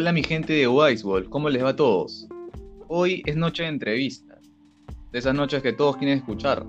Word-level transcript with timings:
Hola 0.00 0.14
mi 0.14 0.22
gente 0.22 0.54
de 0.54 0.66
Wisewolf, 0.66 1.28
¿cómo 1.28 1.50
les 1.50 1.62
va 1.62 1.68
a 1.68 1.76
todos? 1.76 2.26
Hoy 2.88 3.22
es 3.26 3.36
noche 3.36 3.64
de 3.64 3.68
entrevista, 3.68 4.38
de 5.12 5.18
esas 5.18 5.34
noches 5.34 5.62
que 5.62 5.74
todos 5.74 5.98
quieren 5.98 6.16
escuchar, 6.16 6.64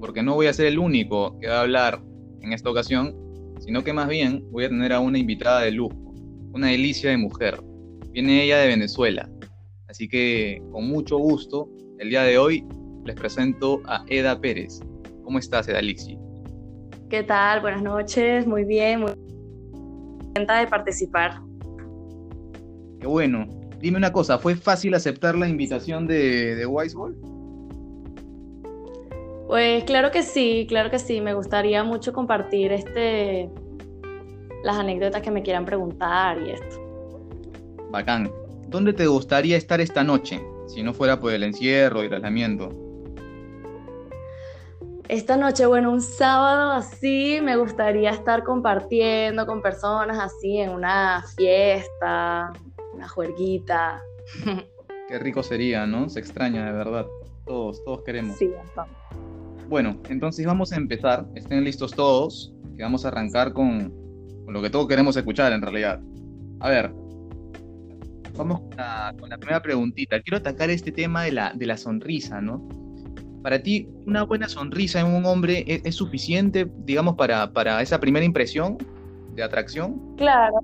porque 0.00 0.20
no 0.20 0.34
voy 0.34 0.48
a 0.48 0.52
ser 0.52 0.66
el 0.66 0.80
único 0.80 1.38
que 1.38 1.46
va 1.46 1.58
a 1.58 1.60
hablar 1.60 2.02
en 2.40 2.52
esta 2.52 2.70
ocasión, 2.70 3.14
sino 3.60 3.84
que 3.84 3.92
más 3.92 4.08
bien 4.08 4.44
voy 4.50 4.64
a 4.64 4.68
tener 4.68 4.92
a 4.92 4.98
una 4.98 5.16
invitada 5.16 5.60
de 5.60 5.70
lujo, 5.70 5.94
una 6.52 6.70
delicia 6.70 7.10
de 7.10 7.18
mujer. 7.18 7.62
Viene 8.10 8.42
ella 8.42 8.58
de 8.58 8.66
Venezuela, 8.66 9.30
así 9.86 10.08
que 10.08 10.60
con 10.72 10.88
mucho 10.88 11.18
gusto, 11.18 11.70
el 12.00 12.10
día 12.10 12.24
de 12.24 12.36
hoy 12.36 12.66
les 13.04 13.14
presento 13.14 13.80
a 13.86 14.04
Eda 14.08 14.40
Pérez. 14.40 14.80
¿Cómo 15.22 15.38
estás, 15.38 15.68
Eda 15.68 15.80
Lixi? 15.80 16.18
¿Qué 17.08 17.22
tal? 17.22 17.60
Buenas 17.60 17.84
noches, 17.84 18.44
muy 18.44 18.64
bien, 18.64 19.02
muy 19.02 19.12
contenta 20.34 20.58
de 20.58 20.66
participar. 20.66 21.40
Qué 23.02 23.08
bueno. 23.08 23.48
Dime 23.80 23.98
una 23.98 24.12
cosa, 24.12 24.38
¿fue 24.38 24.54
fácil 24.54 24.94
aceptar 24.94 25.34
la 25.34 25.48
invitación 25.48 26.06
de, 26.06 26.54
de? 26.54 26.68
Pues 29.48 29.82
claro 29.82 30.12
que 30.12 30.22
sí, 30.22 30.66
claro 30.68 30.88
que 30.88 31.00
sí. 31.00 31.20
Me 31.20 31.34
gustaría 31.34 31.82
mucho 31.82 32.12
compartir 32.12 32.70
este 32.70 33.50
las 34.62 34.76
anécdotas 34.76 35.20
que 35.20 35.32
me 35.32 35.42
quieran 35.42 35.64
preguntar 35.64 36.40
y 36.42 36.50
esto. 36.50 36.80
Bacán. 37.90 38.30
¿Dónde 38.68 38.92
te 38.92 39.08
gustaría 39.08 39.56
estar 39.56 39.80
esta 39.80 40.04
noche? 40.04 40.40
Si 40.68 40.84
no 40.84 40.94
fuera 40.94 41.18
por 41.18 41.32
el 41.32 41.42
encierro 41.42 42.04
y 42.04 42.06
el 42.06 42.14
aislamiento. 42.14 42.68
Esta 45.08 45.36
noche, 45.36 45.66
bueno, 45.66 45.90
un 45.90 46.00
sábado 46.00 46.70
así, 46.70 47.40
me 47.42 47.56
gustaría 47.56 48.10
estar 48.10 48.44
compartiendo 48.44 49.44
con 49.44 49.60
personas 49.60 50.20
así 50.20 50.58
en 50.58 50.70
una 50.70 51.24
fiesta, 51.36 52.52
una 52.92 53.08
juerguita. 53.08 54.02
Qué 55.08 55.18
rico 55.18 55.42
sería, 55.42 55.86
¿no? 55.86 56.08
Se 56.08 56.20
extraña 56.20 56.66
de 56.66 56.72
verdad. 56.72 57.06
Todos, 57.44 57.82
todos 57.84 58.02
queremos. 58.02 58.36
Sí, 58.38 58.50
Bueno, 59.68 60.00
entonces 60.08 60.46
vamos 60.46 60.72
a 60.72 60.76
empezar. 60.76 61.26
Estén 61.34 61.64
listos 61.64 61.92
todos, 61.92 62.54
que 62.76 62.82
vamos 62.82 63.04
a 63.04 63.08
arrancar 63.08 63.52
con, 63.52 63.92
con 64.44 64.54
lo 64.54 64.62
que 64.62 64.70
todos 64.70 64.86
queremos 64.86 65.16
escuchar 65.16 65.52
en 65.52 65.60
realidad. 65.60 66.00
A 66.60 66.68
ver, 66.70 66.92
vamos 68.36 68.60
con 68.60 68.76
la, 68.76 69.14
con 69.18 69.28
la, 69.28 69.38
primera 69.38 69.60
preguntita. 69.60 70.20
Quiero 70.20 70.38
atacar 70.38 70.70
este 70.70 70.92
tema 70.92 71.24
de 71.24 71.32
la, 71.32 71.52
de 71.54 71.66
la 71.66 71.76
sonrisa, 71.76 72.40
¿no? 72.40 72.66
Para 73.42 73.60
ti, 73.60 73.88
¿una 74.06 74.22
buena 74.22 74.48
sonrisa 74.48 75.00
en 75.00 75.06
un 75.06 75.26
hombre 75.26 75.64
es, 75.66 75.82
es 75.84 75.96
suficiente, 75.96 76.70
digamos, 76.84 77.16
para, 77.16 77.52
para 77.52 77.82
esa 77.82 77.98
primera 77.98 78.24
impresión 78.24 78.78
de 79.34 79.42
atracción? 79.42 80.14
Claro, 80.16 80.60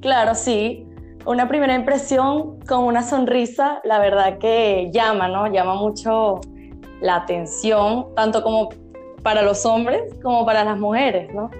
claro, 0.00 0.34
sí 0.34 0.87
una 1.28 1.46
primera 1.46 1.74
impresión 1.74 2.58
con 2.60 2.84
una 2.84 3.02
sonrisa, 3.02 3.82
la 3.84 3.98
verdad 3.98 4.38
que 4.38 4.90
llama, 4.94 5.28
¿no? 5.28 5.52
Llama 5.52 5.74
mucho 5.74 6.40
la 7.02 7.16
atención, 7.16 8.06
tanto 8.16 8.42
como 8.42 8.70
para 9.22 9.42
los 9.42 9.66
hombres 9.66 10.14
como 10.22 10.46
para 10.46 10.64
las 10.64 10.78
mujeres, 10.78 11.28
¿no? 11.34 11.50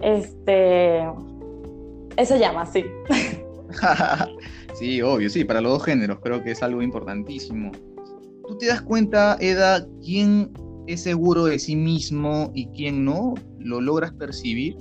Este, 0.00 1.04
eso 2.16 2.36
llama, 2.36 2.66
sí. 2.66 2.84
sí, 4.74 5.00
obvio, 5.02 5.30
sí, 5.30 5.44
para 5.44 5.60
los 5.60 5.74
dos 5.74 5.84
géneros 5.84 6.18
creo 6.20 6.42
que 6.42 6.50
es 6.50 6.62
algo 6.64 6.82
importantísimo. 6.82 7.70
¿Tú 8.48 8.58
te 8.58 8.66
das 8.66 8.82
cuenta, 8.82 9.36
Eda, 9.38 9.86
quién 10.04 10.52
es 10.88 11.04
seguro 11.04 11.44
de 11.44 11.60
sí 11.60 11.76
mismo 11.76 12.50
y 12.54 12.66
quién 12.70 13.04
no? 13.04 13.34
¿Lo 13.60 13.80
logras 13.80 14.12
percibir? 14.14 14.76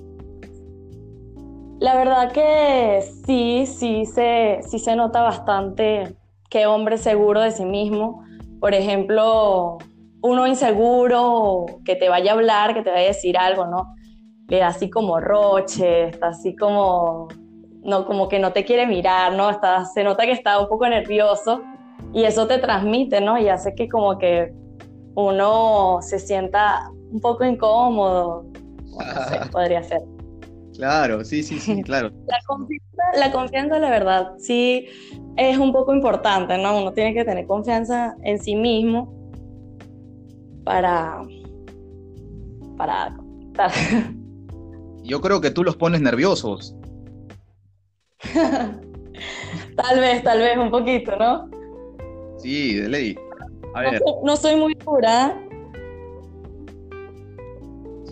La 1.80 1.95
verdad 1.95 2.31
que 2.31 3.04
sí, 3.26 3.66
sí 3.66 4.06
se, 4.06 4.59
sí 4.62 4.80
se 4.80 4.96
nota 4.96 5.22
bastante 5.22 6.16
que 6.50 6.68
hombre 6.68 6.97
seguro 6.97 7.41
de 7.41 7.52
sí 7.52 7.66
mismo. 7.66 8.24
Por 8.62 8.74
ejemplo, 8.74 9.78
uno 10.22 10.47
inseguro 10.47 11.66
que 11.84 11.96
te 11.96 12.08
vaya 12.08 12.31
a 12.31 12.36
hablar, 12.36 12.74
que 12.74 12.81
te 12.81 12.91
vaya 12.91 13.03
a 13.03 13.08
decir 13.08 13.38
algo, 13.38 13.68
¿no? 13.68 13.94
Le 14.47 14.59
da 14.59 14.68
así 14.68 14.90
como 14.90 15.19
roche, 15.19 16.08
está 16.09 16.28
así 16.28 16.56
como, 16.56 17.28
no, 17.84 18.06
como 18.06 18.30
que 18.30 18.40
no 18.40 18.53
te 18.53 18.63
quiere 18.63 18.88
mirar, 18.88 19.34
¿no? 19.34 19.50
Está, 19.50 19.84
se 19.86 20.03
nota 20.03 20.25
que 20.25 20.31
está 20.31 20.59
un 20.59 20.69
poco 20.69 20.88
nervioso 20.88 21.62
y 22.13 22.24
eso 22.24 22.47
te 22.47 22.57
transmite, 22.57 23.19
¿no? 23.19 23.38
Y 23.38 23.50
hace 23.50 23.75
que 23.75 23.90
como 23.90 24.18
que 24.18 24.53
uno 25.16 25.97
se 26.02 26.19
sienta 26.19 26.90
un 27.12 27.19
poco 27.19 27.44
incómodo, 27.44 28.46
no 28.53 29.24
sé, 29.28 29.40
podría 29.52 29.84
ser. 29.84 30.15
Claro, 30.75 31.24
sí, 31.24 31.44
sí, 31.44 31.59
sí, 31.59 31.81
claro. 31.84 32.12
La 32.28 32.38
confianza, 32.46 33.03
la 33.18 33.31
confianza, 33.31 33.80
la 33.80 33.90
verdad, 33.90 34.34
sí 34.38 34.88
es 35.38 35.58
un 35.58 35.72
poco 35.74 35.94
importante, 35.94 36.58
¿no? 36.58 36.78
Uno 36.78 36.94
tiene 36.94 37.13
que 37.13 37.25
tener 37.25 37.46
confianza 37.46 38.16
en 38.24 38.40
sí 38.40 38.56
mismo 38.56 39.13
para. 40.63 41.22
para. 42.78 43.18
Yo 45.03 45.22
creo 45.22 45.40
que 45.40 45.52
tú 45.52 45.63
los 45.63 45.75
pones 45.75 46.02
nerviosos. 46.02 46.75
tal 48.34 50.00
vez, 50.00 50.24
tal 50.24 50.40
vez, 50.40 50.57
un 50.57 50.72
poquito, 50.72 51.16
¿no? 51.18 51.50
Sí, 52.40 52.75
de 52.75 52.90
ley. 52.90 53.18
A 53.74 53.81
ver. 53.81 54.02
No, 54.06 54.22
no 54.24 54.36
soy 54.36 54.56
muy 54.56 54.74
pura, 54.75 55.38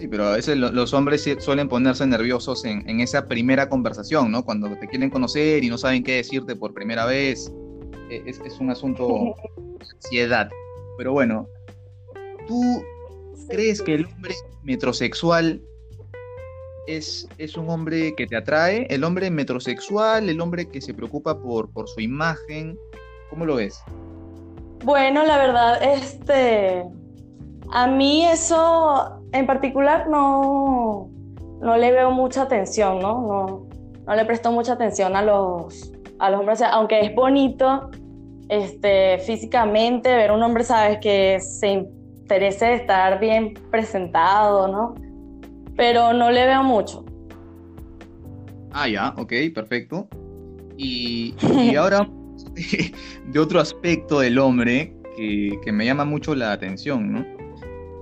Sí, 0.04 0.10
pero 0.10 0.26
a 0.26 0.36
veces 0.36 0.58
los 0.58 0.94
hombres 0.94 1.26
suelen 1.40 1.70
ponerse 1.70 2.06
nerviosos 2.06 2.66
en, 2.66 3.00
esa 3.00 3.26
primera 3.26 3.70
conversación, 3.70 4.32
¿no? 4.34 4.44
Cuando 4.44 4.68
te 4.78 4.86
quieren 4.90 5.10
conocer 5.10 5.64
y 5.64 5.70
no 5.70 5.78
saben 5.78 6.04
qué 6.04 6.18
decirte 6.18 6.58
por 6.58 6.74
primera 6.74 7.06
vez. 7.06 7.50
E, 8.10 8.22
es, 8.26 8.38
es 8.44 8.60
un 8.60 8.70
asunto 8.70 9.08
de 9.80 9.86
ansiedad. 9.96 10.50
Pero 10.98 11.14
bueno, 11.14 11.48
¿tú 12.50 12.84
crees 13.48 13.82
que 13.82 13.94
el 13.94 14.06
hombre 14.08 14.36
metrosexual 14.64 15.62
es, 16.86 17.26
es, 17.38 17.56
un 17.56 17.70
hombre 17.70 18.14
que 18.14 18.28
te 18.28 18.36
atrae? 18.36 18.86
¿El 18.90 19.06
hombre 19.06 19.32
metrosexual? 19.32 20.28
¿El 20.28 20.42
hombre 20.42 20.68
que 20.68 20.82
se 20.82 20.94
preocupa 20.94 21.42
por, 21.42 21.72
por 21.72 21.88
su 21.88 22.02
imagen? 22.02 22.78
¿Cómo 23.30 23.46
lo 23.46 23.56
ves? 23.56 23.82
Bueno, 24.84 25.26
la 25.26 25.38
verdad, 25.38 25.82
este, 25.82 26.84
a 27.72 27.88
mí 27.88 28.26
eso 28.26 29.23
en 29.34 29.48
particular 29.48 30.08
no, 30.08 31.10
no 31.60 31.78
le 31.78 31.92
veo 31.92 32.12
mucha 32.12 32.44
atención, 32.44 33.00
¿no? 33.00 33.22
No, 33.22 33.68
no 34.06 34.16
le 34.16 34.26
presto 34.26 34.52
mucha 34.52 34.74
atención 34.74 35.16
a 35.16 35.22
los, 35.22 35.92
a 36.20 36.30
los 36.30 36.40
hombres, 36.40 36.62
aunque 36.62 37.02
es 37.02 37.14
bonito 37.14 37.90
este, 38.50 39.18
físicamente 39.20 40.14
ver 40.16 40.32
un 40.32 40.44
hombre, 40.44 40.64
sabes, 40.64 41.00
que 41.00 41.40
se 41.40 41.70
interese 41.70 42.66
de 42.66 42.74
estar 42.76 43.20
bien 43.20 43.56
presentado, 43.72 44.68
¿no? 44.68 44.94
Pero 45.76 46.14
no 46.14 46.30
le 46.30 46.46
veo 46.46 46.64
mucho. 46.64 47.04
Ah, 48.72 48.88
ya, 48.88 49.14
ok, 49.18 49.34
perfecto. 49.54 50.08
Y, 50.78 51.34
y 51.42 51.76
ahora, 51.76 52.08
de 53.26 53.40
otro 53.40 53.60
aspecto 53.60 54.20
del 54.20 54.38
hombre 54.38 54.96
que, 55.16 55.58
que 55.64 55.72
me 55.72 55.86
llama 55.86 56.06
mucho 56.06 56.36
la 56.36 56.52
atención, 56.52 57.12
¿no? 57.12 57.33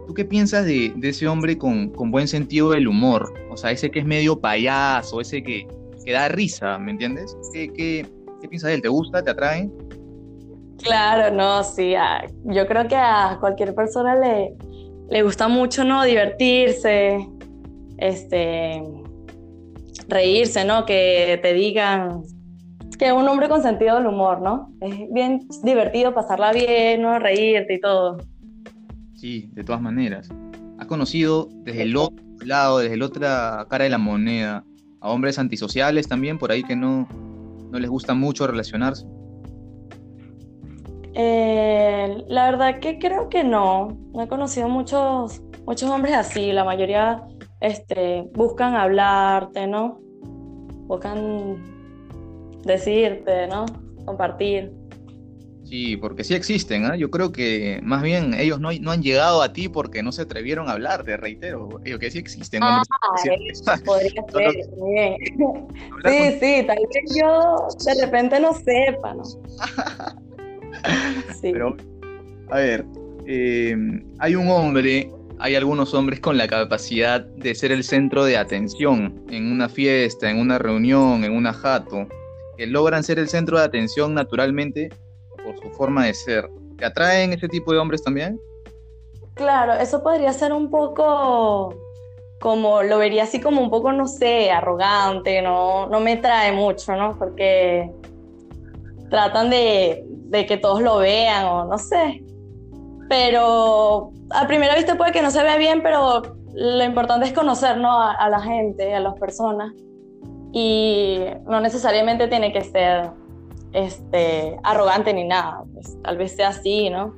¿Tú 0.07 0.13
qué 0.13 0.25
piensas 0.25 0.65
de, 0.65 0.93
ese 1.01 1.27
hombre 1.27 1.57
con, 1.57 1.91
buen 2.11 2.27
sentido 2.27 2.71
del 2.71 2.87
humor? 2.87 3.33
O 3.49 3.57
sea, 3.57 3.71
ese 3.71 3.89
que 3.91 3.99
es 3.99 4.05
medio 4.05 4.39
payaso, 4.39 5.21
ese 5.21 5.43
que, 5.43 5.67
da 6.11 6.27
risa, 6.27 6.77
¿me 6.77 6.91
entiendes? 6.91 7.37
¿Qué, 7.53 7.71
qué, 7.71 8.05
piensas 8.49 8.69
de 8.69 8.75
él? 8.75 8.81
¿Te 8.81 8.89
gusta? 8.89 9.23
¿Te 9.23 9.31
atrae? 9.31 9.69
Claro, 10.83 11.35
no, 11.35 11.63
sí. 11.63 11.93
yo 12.45 12.67
creo 12.67 12.87
que 12.87 12.95
a 12.95 13.37
cualquier 13.39 13.75
persona 13.75 14.15
le, 14.15 14.55
le 15.09 15.23
gusta 15.23 15.47
mucho, 15.47 15.83
¿no? 15.83 16.03
Divertirse, 16.03 17.27
este, 17.97 18.81
reírse, 20.07 20.65
¿no? 20.65 20.85
Que 20.85 21.39
te 21.41 21.53
digan 21.53 22.23
que 22.97 23.11
un 23.11 23.27
hombre 23.27 23.49
con 23.49 23.63
sentido 23.63 23.95
del 23.95 24.07
humor, 24.07 24.41
¿no? 24.41 24.71
Es 24.79 25.11
bien 25.11 25.47
divertido 25.63 26.13
pasarla 26.13 26.51
bien, 26.51 27.01
¿no? 27.01 27.17
Reírte 27.17 27.73
y 27.75 27.79
todo. 27.79 28.17
Sí, 29.21 29.51
de 29.53 29.63
todas 29.63 29.79
maneras. 29.79 30.29
Has 30.79 30.87
conocido 30.87 31.47
desde 31.57 31.83
el 31.83 31.95
otro 31.95 32.25
lado, 32.43 32.79
desde 32.79 32.97
la 32.97 33.05
otra 33.05 33.67
cara 33.69 33.83
de 33.83 33.91
la 33.91 33.99
moneda, 33.99 34.65
a 34.99 35.11
hombres 35.11 35.37
antisociales 35.37 36.07
también, 36.07 36.39
por 36.39 36.51
ahí 36.51 36.63
que 36.63 36.75
no, 36.75 37.07
no 37.71 37.77
les 37.77 37.87
gusta 37.87 38.15
mucho 38.15 38.47
relacionarse. 38.47 39.05
Eh, 41.13 42.23
la 42.29 42.49
verdad 42.49 42.79
que 42.79 42.97
creo 42.97 43.29
que 43.29 43.43
no. 43.43 43.95
No 44.11 44.23
he 44.23 44.27
conocido 44.27 44.67
muchos, 44.67 45.39
muchos 45.67 45.87
hombres 45.91 46.15
así. 46.15 46.51
La 46.51 46.63
mayoría 46.63 47.21
este, 47.59 48.27
buscan 48.33 48.73
hablarte, 48.73 49.67
¿no? 49.67 49.99
Buscan 50.87 51.57
decirte, 52.63 53.45
¿no? 53.45 53.67
Compartir. 54.03 54.80
Sí, 55.71 55.95
porque 55.95 56.25
sí 56.25 56.33
existen, 56.33 56.83
¿ah? 56.83 56.97
Yo 56.97 57.09
creo 57.09 57.31
que 57.31 57.79
más 57.81 58.03
bien 58.03 58.33
ellos 58.33 58.59
no, 58.59 58.71
no, 58.81 58.91
han 58.91 59.01
llegado 59.01 59.41
a 59.41 59.53
ti 59.53 59.69
porque 59.69 60.03
no 60.03 60.11
se 60.11 60.23
atrevieron 60.23 60.67
a 60.67 60.73
hablar, 60.73 61.05
te 61.05 61.15
reitero. 61.15 61.79
Ellos 61.85 61.97
que 61.97 62.11
sí 62.11 62.19
existen. 62.19 62.61
Ah, 62.61 62.83
podría 63.85 64.21
ser, 64.33 64.51
bien. 64.85 65.15
Sí, 66.03 66.39
sí, 66.41 66.65
tal 66.67 66.77
vez 66.77 67.15
yo 67.15 67.69
de 67.85 68.05
repente 68.05 68.37
no 68.41 68.53
sepa, 68.53 69.13
¿no? 69.13 69.23
sí. 71.41 71.51
Pero, 71.53 71.77
a 72.49 72.57
ver, 72.57 72.85
eh, 73.25 74.03
hay 74.19 74.35
un 74.35 74.49
hombre, 74.49 75.09
hay 75.39 75.55
algunos 75.55 75.93
hombres 75.93 76.19
con 76.19 76.37
la 76.37 76.49
capacidad 76.49 77.21
de 77.21 77.55
ser 77.55 77.71
el 77.71 77.85
centro 77.85 78.25
de 78.25 78.35
atención 78.35 79.23
en 79.29 79.49
una 79.49 79.69
fiesta, 79.69 80.29
en 80.29 80.37
una 80.37 80.59
reunión, 80.59 81.23
en 81.23 81.31
una 81.31 81.53
jato, 81.53 82.09
que 82.57 82.67
logran 82.67 83.05
ser 83.05 83.19
el 83.19 83.29
centro 83.29 83.57
de 83.57 83.63
atención 83.63 84.13
naturalmente 84.13 84.89
su 85.57 85.69
forma 85.71 86.05
de 86.05 86.13
ser. 86.13 86.49
¿Te 86.77 86.85
atraen 86.85 87.33
ese 87.33 87.47
tipo 87.47 87.71
de 87.71 87.79
hombres 87.79 88.03
también? 88.03 88.39
Claro, 89.35 89.73
eso 89.73 90.03
podría 90.03 90.33
ser 90.33 90.53
un 90.53 90.69
poco 90.69 91.75
como, 92.41 92.81
lo 92.83 92.97
vería 92.97 93.23
así 93.23 93.39
como 93.39 93.61
un 93.61 93.69
poco, 93.69 93.91
no 93.91 94.07
sé, 94.07 94.51
arrogante, 94.51 95.41
no, 95.41 95.87
no 95.87 95.99
me 95.99 96.17
trae 96.17 96.51
mucho, 96.51 96.95
¿no? 96.95 97.17
Porque 97.17 97.89
tratan 99.09 99.49
de, 99.49 100.03
de 100.07 100.45
que 100.45 100.57
todos 100.57 100.81
lo 100.81 100.97
vean 100.97 101.45
o 101.45 101.65
no 101.65 101.77
sé. 101.77 102.23
Pero 103.07 104.11
a 104.31 104.47
primera 104.47 104.75
vista 104.75 104.97
puede 104.97 105.11
que 105.11 105.21
no 105.21 105.29
se 105.29 105.43
vea 105.43 105.57
bien, 105.57 105.83
pero 105.83 106.23
lo 106.53 106.83
importante 106.83 107.27
es 107.27 107.33
conocer 107.33 107.77
¿no? 107.77 107.91
a, 107.91 108.13
a 108.13 108.29
la 108.29 108.41
gente, 108.41 108.93
a 108.93 108.99
las 108.99 109.13
personas. 109.19 109.71
Y 110.53 111.19
no 111.45 111.61
necesariamente 111.61 112.27
tiene 112.27 112.51
que 112.51 112.61
ser 112.61 113.11
este, 113.73 114.57
arrogante 114.63 115.13
ni 115.13 115.27
nada. 115.27 115.63
Pues, 115.73 115.97
tal 116.03 116.17
vez 116.17 116.35
sea 116.35 116.49
así, 116.49 116.89
¿no? 116.89 117.13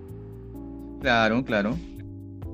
Claro, 1.02 1.44
claro. 1.44 1.76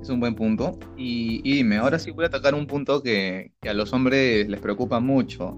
Es 0.02 0.10
un 0.10 0.20
buen 0.20 0.36
punto. 0.36 0.78
Y, 0.98 1.42
dime, 1.42 1.78
ahora 1.78 2.00
sí 2.00 2.12
voy 2.12 2.26
a 2.26 2.28
atacar 2.28 2.56
un 2.56 2.68
punto 2.68 3.02
que, 3.04 3.52
a 3.68 3.74
los 3.74 3.92
hombres 3.94 4.48
les 4.48 4.60
preocupa 4.60 5.00
mucho. 5.00 5.56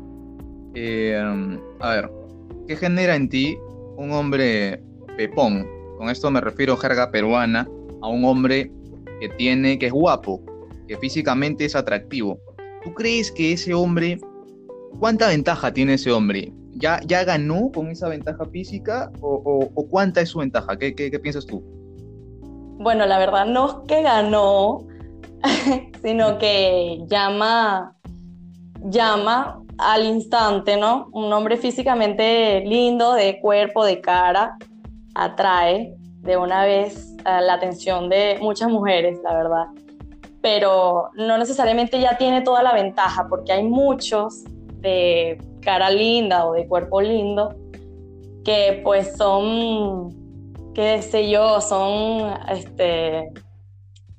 Eh, 0.74 1.16
a 1.80 1.90
ver, 1.90 2.12
¿qué 2.68 2.76
genera 2.76 3.16
en 3.16 3.30
ti 3.30 3.58
un 3.98 4.12
hombre 4.12 4.84
pepón? 5.18 5.68
Con 5.98 6.10
esto 6.10 6.32
me 6.32 6.42
refiero 6.42 6.76
jerga 6.78 7.12
peruana 7.12 7.68
a 8.02 8.08
un 8.08 8.26
hombre 8.26 8.72
que 9.20 9.30
tiene, 9.30 9.78
que 9.78 9.88
es 9.88 9.94
guapo, 9.94 10.42
que 10.88 10.98
físicamente 10.98 11.66
es 11.66 11.76
atractivo. 11.76 12.40
¿Tú 12.84 12.94
crees 12.96 13.32
que 13.32 13.54
ese 13.54 13.76
hombre, 13.76 14.20
cuánta 15.00 15.28
ventaja 15.28 15.72
tiene 15.72 15.94
ese 15.94 16.12
hombre? 16.12 16.52
¿Ya, 16.81 17.00
ya 17.06 17.24
ganó 17.24 17.72
con 17.72 17.89
esa 17.89 18.10
ventaja 18.10 18.44
física 18.45 19.12
o, 19.22 19.69
cuánta 19.89 20.22
es 20.22 20.30
su 20.30 20.39
ventaja? 20.39 20.78
¿Qué, 20.78 20.95
qué, 20.95 21.19
piensas 21.19 21.45
tú? 21.45 21.63
Bueno, 22.80 23.06
la 23.06 23.19
verdad 23.19 23.45
no 23.45 23.68
es 23.68 23.75
que 23.88 24.01
ganó, 24.01 24.88
sino 26.04 26.39
que 26.39 27.04
llama, 27.07 27.95
llama 28.86 29.62
al 29.78 30.06
instante, 30.06 30.78
¿no? 30.78 31.10
Un 31.12 31.31
hombre 31.31 31.57
físicamente 31.57 32.62
lindo, 32.62 33.13
de 33.13 33.39
cuerpo, 33.39 33.86
de 33.86 34.01
cara, 34.01 34.57
atrae 35.13 35.95
de 36.22 36.38
una 36.38 36.66
vez 36.66 37.16
eh, 37.19 37.42
la 37.42 37.54
atención 37.54 38.10
de 38.10 38.39
muchas 38.42 38.69
mujeres, 38.69 39.19
la 39.24 39.36
verdad. 39.36 39.66
Pero 40.42 41.10
no 41.16 41.38
necesariamente 41.38 42.00
ya 42.00 42.18
tiene 42.18 42.42
toda 42.42 42.63
la 42.63 42.74
ventaja, 42.74 43.28
porque 43.30 43.51
hay 43.51 43.63
muchos 43.63 44.44
de 44.80 45.39
cara 45.62 45.90
linda 45.90 46.46
o 46.46 46.54
de 46.54 46.68
cuerpo 46.68 47.02
lindo, 47.02 47.56
que 48.44 48.81
pues 48.84 49.16
son, 49.16 50.10
qué 50.74 51.02
sé 51.02 51.30
yo, 51.30 51.62
son 51.62 52.34
este, 52.50 53.31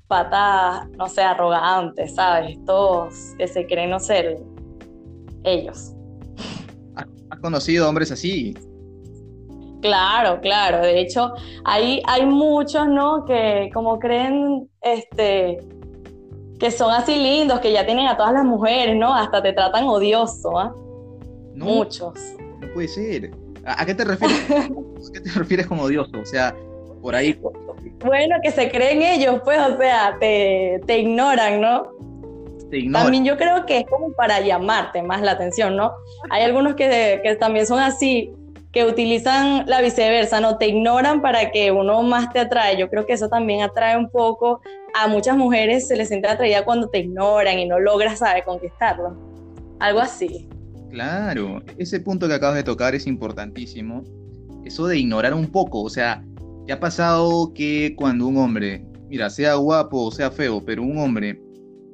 patas, 0.07 0.87
no 0.97 1.07
sé, 1.07 1.21
arrogantes, 1.21 2.15
¿sabes? 2.15 2.57
Todos 2.65 3.33
que 3.37 3.47
se 3.47 3.65
creen 3.65 3.89
no 3.89 3.99
ser 3.99 4.39
ellos. 5.43 5.93
¿Has 7.29 7.39
conocido 7.39 7.89
hombres 7.89 8.11
así? 8.11 8.53
Claro, 9.81 10.39
claro. 10.39 10.81
De 10.81 11.01
hecho, 11.01 11.33
hay, 11.65 12.01
hay 12.05 12.25
muchos, 12.25 12.87
¿no? 12.87 13.25
Que 13.25 13.69
como 13.73 13.99
creen, 13.99 14.69
este, 14.81 15.57
que 16.59 16.71
son 16.71 16.91
así 16.91 17.15
lindos, 17.15 17.59
que 17.59 17.73
ya 17.73 17.85
tienen 17.85 18.07
a 18.07 18.15
todas 18.15 18.33
las 18.33 18.45
mujeres, 18.45 18.95
¿no? 18.95 19.13
Hasta 19.13 19.41
te 19.43 19.51
tratan 19.51 19.85
odioso, 19.85 20.57
¿ah? 20.57 20.73
Muchos. 21.55 22.13
No 22.59 22.67
puede 22.73 22.87
ser. 22.87 23.31
¿A, 23.65 23.85
qué 23.85 23.93
te 23.93 24.03
refieres? 24.03 24.39
¿A 24.49 25.11
qué 25.13 25.21
te 25.21 25.29
refieres 25.31 25.67
como 25.67 25.83
odioso? 25.83 26.19
O 26.19 26.25
sea, 26.25 26.55
por 27.01 27.15
ahí. 27.15 27.39
Bueno, 27.99 28.37
que 28.41 28.51
se 28.51 28.69
creen 28.69 29.01
ellos, 29.01 29.41
pues, 29.43 29.59
o 29.59 29.77
sea, 29.77 30.17
te, 30.19 30.97
ignoran, 30.97 31.61
¿no? 31.61 31.91
Te 32.69 32.79
ignoran. 32.79 33.03
También 33.03 33.25
yo 33.25 33.37
creo 33.37 33.65
que 33.65 33.79
es 33.79 33.85
como 33.87 34.11
para 34.13 34.41
llamarte 34.41 35.01
más 35.03 35.21
la 35.21 35.31
atención, 35.31 35.75
¿no? 35.75 35.93
Hay 36.29 36.43
algunos 36.43 36.75
que, 36.75 37.19
que 37.23 37.35
también 37.35 37.65
son 37.65 37.79
así, 37.79 38.33
que 38.71 38.85
utilizan 38.85 39.65
la 39.67 39.81
viceversa, 39.81 40.41
¿no? 40.41 40.57
Te 40.57 40.67
ignoran 40.67 41.21
para 41.21 41.51
que 41.51 41.71
uno 41.71 42.01
más 42.01 42.33
te 42.33 42.39
atrae. 42.39 42.77
Yo 42.77 42.89
creo 42.89 43.05
que 43.05 43.13
eso 43.13 43.29
también 43.29 43.61
atrae 43.61 43.95
un 43.95 44.09
poco 44.09 44.61
a 44.93 45.07
muchas 45.07 45.37
mujeres, 45.37 45.87
se 45.87 45.95
les 45.95 46.07
siente 46.07 46.27
atraída 46.27 46.65
cuando 46.65 46.87
te 46.89 46.99
ignoran 46.99 47.59
y 47.59 47.65
no 47.65 47.79
logras, 47.79 48.19
¿sabes?, 48.19 48.43
conquistarlo. 48.43 49.15
Algo 49.79 49.99
así. 49.99 50.47
Claro, 50.93 51.63
ese 51.79 51.99
punto 51.99 52.27
que 52.27 52.35
acabas 52.35 52.55
de 52.55 52.63
tocar 52.63 52.93
es 52.93 53.07
importantísimo. 53.07 54.03
Eso 54.63 54.85
de 54.85 54.99
ignorar 54.99 55.33
un 55.33 55.47
poco, 55.47 55.81
o 55.81 55.89
sea, 55.89 56.23
¿te 56.67 56.73
ha 56.73 56.79
pasado 56.79 57.51
que 57.55 57.95
cuando 57.97 58.27
un 58.27 58.37
hombre, 58.37 58.85
mira, 59.09 59.31
sea 59.31 59.55
guapo 59.55 60.03
o 60.03 60.11
sea 60.11 60.29
feo, 60.29 60.63
pero 60.63 60.83
un 60.83 60.99
hombre 60.99 61.41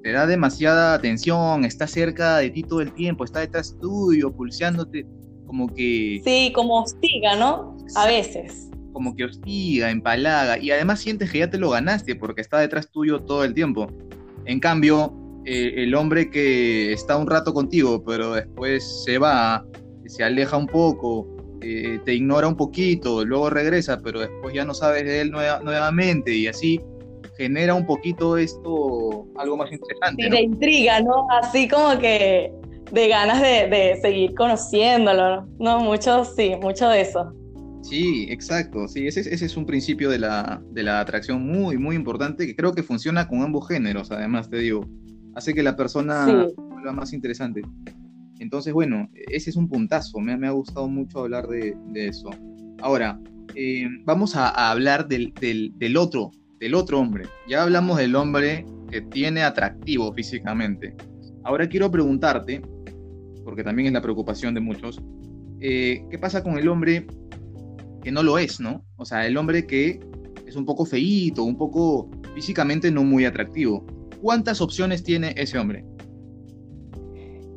te 0.03 0.11
da 0.11 0.27
demasiada 0.27 0.93
atención, 0.93 1.63
está 1.63 1.87
cerca 1.87 2.39
de 2.39 2.49
ti 2.49 2.61
todo 2.61 2.81
el 2.81 2.93
tiempo, 2.93 3.23
está 3.23 3.39
detrás 3.39 3.73
tuyo, 3.79 4.33
pulseándote, 4.33 5.07
como 5.45 5.73
que... 5.73 6.21
Sí, 6.25 6.51
como 6.53 6.81
hostiga, 6.81 7.37
¿no? 7.37 7.77
A 7.95 8.05
veces. 8.05 8.69
Como 8.91 9.15
que 9.15 9.23
hostiga, 9.23 9.91
empalaga, 9.91 10.59
y 10.59 10.71
además 10.71 10.99
sientes 10.99 11.31
que 11.31 11.39
ya 11.39 11.49
te 11.49 11.57
lo 11.57 11.69
ganaste 11.69 12.17
porque 12.17 12.41
está 12.41 12.59
detrás 12.59 12.91
tuyo 12.91 13.21
todo 13.21 13.45
el 13.45 13.53
tiempo. 13.53 13.87
En 14.43 14.59
cambio, 14.59 15.13
eh, 15.45 15.83
el 15.83 15.95
hombre 15.95 16.29
que 16.29 16.91
está 16.93 17.17
un 17.17 17.27
rato 17.27 17.53
contigo, 17.53 18.03
pero 18.03 18.33
después 18.33 19.03
se 19.05 19.17
va, 19.17 19.65
se 20.05 20.23
aleja 20.23 20.57
un 20.57 20.67
poco, 20.67 21.27
eh, 21.61 21.99
te 22.05 22.13
ignora 22.13 22.47
un 22.47 22.55
poquito, 22.55 23.25
luego 23.25 23.49
regresa, 23.49 23.99
pero 24.03 24.21
después 24.21 24.53
ya 24.53 24.65
no 24.65 24.73
sabes 24.73 25.03
de 25.05 25.21
él 25.21 25.31
nuevamente, 25.31 26.33
y 26.33 26.47
así 26.47 26.79
genera 27.37 27.73
un 27.73 27.85
poquito 27.85 28.37
esto 28.37 29.27
algo 29.37 29.57
más 29.57 29.71
interesante. 29.71 30.27
Y 30.27 30.29
de 30.29 30.41
intriga, 30.41 31.01
¿no? 31.01 31.25
Así 31.41 31.67
como 31.67 31.97
que 31.97 32.51
de 32.91 33.07
ganas 33.07 33.41
de, 33.41 33.97
seguir 34.01 34.33
conociéndolo, 34.35 35.47
¿no? 35.59 35.79
Mucho, 35.79 36.25
sí, 36.25 36.53
mucho 36.61 36.89
de 36.89 37.01
eso. 37.01 37.33
Sí, 37.81 38.27
exacto, 38.29 38.87
sí, 38.87 39.07
ese, 39.07 39.21
es 39.21 39.55
un 39.55 39.65
principio 39.65 40.09
de 40.09 40.19
la, 40.19 40.61
de 40.71 40.83
la, 40.83 40.99
atracción 40.99 41.41
muy, 41.47 41.77
muy 41.77 41.95
importante 41.95 42.45
que 42.45 42.55
creo 42.55 42.73
que 42.73 42.83
funciona 42.83 43.27
con 43.27 43.41
ambos 43.41 43.67
géneros, 43.67 44.11
además 44.11 44.49
te 44.49 44.57
digo, 44.57 44.85
hace 45.35 45.53
que 45.53 45.63
la 45.63 45.75
persona 45.75 46.47
vuelva 46.55 46.91
más 46.91 47.13
interesante. 47.13 47.61
Entonces, 48.39 48.73
bueno, 48.73 49.09
ese 49.29 49.49
es 49.49 49.55
un 49.55 49.67
puntazo, 49.67 50.19
me, 50.19 50.47
ha 50.47 50.51
gustado 50.51 50.87
mucho 50.87 51.19
hablar 51.19 51.47
de, 51.47 51.75
eso. 51.93 52.29
Ahora, 52.81 53.19
eh, 53.55 53.87
vamos 54.05 54.35
a, 54.35 54.71
hablar 54.71 55.07
del, 55.07 55.33
del, 55.33 55.97
otro, 55.97 56.31
del 56.59 56.73
otro 56.73 56.99
hombre. 56.99 57.25
Ya 57.49 57.63
hablamos 57.63 57.97
del 57.97 58.15
hombre 58.15 58.65
que 58.89 59.01
tiene 59.01 59.43
atractivo 59.43 60.13
físicamente. 60.13 60.95
Ahora 61.43 61.67
quiero 61.67 61.91
preguntarte, 61.91 62.61
porque 63.43 63.63
también 63.63 63.87
es 63.87 63.93
la 63.93 64.01
preocupación 64.01 64.53
de 64.53 64.61
muchos, 64.61 65.01
eh, 65.59 66.05
¿qué 66.09 66.17
pasa 66.17 66.41
con 66.41 66.57
el 66.57 66.69
hombre 66.69 67.05
que 68.01 68.11
no 68.11 68.23
lo 68.23 68.37
es, 68.37 68.61
no? 68.61 68.85
O 68.95 69.05
sea, 69.05 69.27
el 69.27 69.35
hombre 69.35 69.67
que 69.67 69.99
es 70.47 70.55
un 70.55 70.65
poco 70.65 70.85
feíto, 70.85 71.43
un 71.43 71.57
poco 71.57 72.09
físicamente 72.33 72.89
no 72.89 73.03
muy 73.03 73.25
atractivo. 73.25 73.85
¿Cuántas 74.21 74.61
opciones 74.61 75.03
tiene 75.03 75.33
ese 75.37 75.57
hombre? 75.57 75.85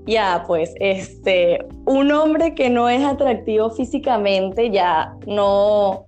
Ya, 0.07 0.45
pues, 0.47 0.75
este, 0.81 1.64
un 1.87 2.11
hombre 2.11 2.54
que 2.54 2.71
no 2.71 2.88
es 2.88 3.04
atractivo 3.04 3.71
físicamente 3.71 4.71
ya 4.71 5.14
no, 5.26 6.07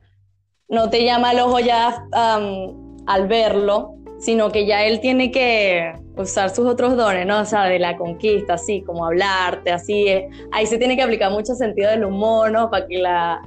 no 0.69 0.91
te 0.91 1.05
llama 1.05 1.31
al 1.31 1.41
ojo 1.41 1.61
ya 1.61 2.05
al 2.13 3.29
verlo, 3.29 3.95
sino 4.19 4.51
que 4.51 4.67
ya 4.67 4.85
él 4.85 5.01
tiene 5.01 5.31
que 5.31 5.93
usar 6.17 6.51
sus 6.51 6.67
otros 6.67 6.97
dones, 6.97 7.27
¿no? 7.27 7.41
O 7.41 7.45
sea, 7.45 7.65
de 7.65 7.79
la 7.79 7.97
conquista, 7.97 8.55
así 8.55 8.83
como 8.83 9.07
hablarte, 9.07 9.71
así. 9.71 10.09
Eh, 10.09 10.29
ahí 10.51 10.67
se 10.67 10.79
tiene 10.79 10.97
que 10.97 11.03
aplicar 11.03 11.31
mucho 11.31 11.55
sentido 11.55 11.91
del 11.91 12.05
humor, 12.05 12.51
¿no? 12.51 12.71
Para 12.71 12.87
que 12.87 12.99
la, 12.99 13.43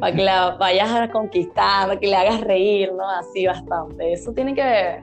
para 0.00 0.14
que 0.14 0.22
la 0.22 0.50
vayas 0.58 0.90
a 0.90 1.10
conquistar, 1.10 1.86
para 1.86 2.00
que 2.00 2.08
le 2.08 2.16
hagas 2.16 2.40
reír, 2.42 2.92
¿no? 2.92 3.08
Así 3.08 3.46
bastante. 3.46 4.12
Eso 4.12 4.32
tiene 4.32 4.54
que 4.54 5.02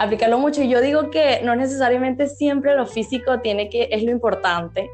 aplicarlo 0.00 0.38
mucho. 0.38 0.62
Y 0.62 0.68
yo 0.68 0.80
digo 0.80 1.10
que 1.10 1.40
no 1.44 1.54
necesariamente 1.54 2.26
siempre 2.26 2.74
lo 2.74 2.86
físico 2.86 3.40
tiene 3.40 3.68
que, 3.68 3.88
es 3.92 4.02
lo 4.02 4.10
importante. 4.10 4.88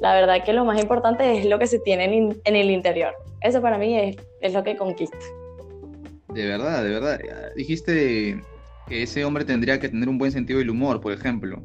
La 0.00 0.14
verdad 0.14 0.42
que 0.44 0.52
lo 0.52 0.64
más 0.64 0.80
importante 0.80 1.38
es 1.38 1.44
lo 1.44 1.58
que 1.58 1.66
se 1.66 1.78
tiene 1.80 2.04
en, 2.04 2.40
en 2.44 2.56
el 2.56 2.70
interior. 2.70 3.12
eso 3.42 3.60
para 3.60 3.78
mí 3.78 3.96
es, 3.98 4.16
es 4.40 4.54
lo 4.54 4.64
que 4.64 4.76
conquista. 4.76 5.18
De 6.32 6.46
verdad, 6.46 6.82
de 6.82 6.90
verdad. 6.90 7.20
Dijiste 7.56 8.40
que 8.88 9.02
ese 9.02 9.24
hombre 9.24 9.44
tendría 9.44 9.78
que 9.78 9.88
tener 9.88 10.08
un 10.08 10.18
buen 10.18 10.32
sentido 10.32 10.60
del 10.60 10.70
humor, 10.70 11.00
por 11.00 11.12
ejemplo. 11.12 11.62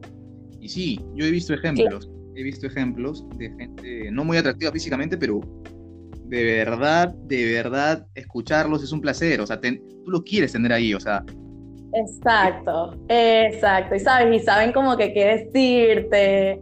Y 0.60 0.68
sí, 0.68 1.00
yo 1.14 1.26
he 1.26 1.32
visto 1.32 1.54
ejemplos, 1.54 2.10
he 2.36 2.44
visto 2.44 2.68
ejemplos 2.68 3.26
de 3.38 3.50
gente 3.50 4.12
no 4.12 4.24
muy 4.24 4.38
atractiva 4.38 4.72
físicamente, 4.72 5.18
pero 5.18 5.42
de 6.26 6.44
verdad, 6.44 7.14
de 7.28 7.54
verdad, 7.54 8.08
escucharlos 8.16 8.84
es 8.84 8.92
un 8.92 9.00
placer. 9.00 9.40
O 9.40 9.48
sea, 9.48 9.60
tú 9.62 9.70
lo 10.08 10.22
quieres 10.24 10.52
tener 10.52 10.74
ahí, 10.74 10.94
o 10.94 11.00
sea. 11.00 11.24
Exacto, 11.94 12.96
exacto. 13.08 13.96
Y 13.96 14.00
sabes, 14.00 14.42
y 14.42 14.44
saben 14.44 14.72
como 14.74 14.98
que 14.98 15.14
qué 15.14 15.26
decirte, 15.26 16.62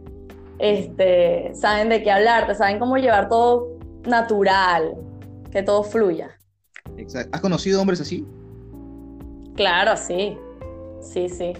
este, 0.58 1.52
saben 1.54 1.88
de 1.88 2.02
qué 2.02 2.10
hablarte, 2.10 2.54
saben 2.54 2.78
cómo 2.78 2.96
llevar 2.96 3.28
todo 3.28 3.78
natural, 4.04 4.94
que 5.50 5.62
todo 5.62 5.82
fluya. 5.82 6.30
Exacto. 6.96 7.30
¿Has 7.32 7.40
conocido 7.40 7.80
hombres 7.80 8.00
así? 8.00 8.26
Claro, 9.56 9.96
sí. 9.96 10.36
Sí, 11.00 11.28
sí. 11.28 11.52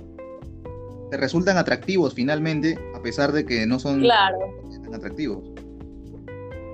Te 1.10 1.16
resultan 1.16 1.58
atractivos 1.58 2.14
finalmente, 2.14 2.78
a 2.94 3.02
pesar 3.02 3.32
de 3.32 3.44
que 3.44 3.66
no 3.66 3.78
son 3.78 4.00
claro. 4.00 4.38
tan 4.82 4.94
atractivos. 4.94 5.50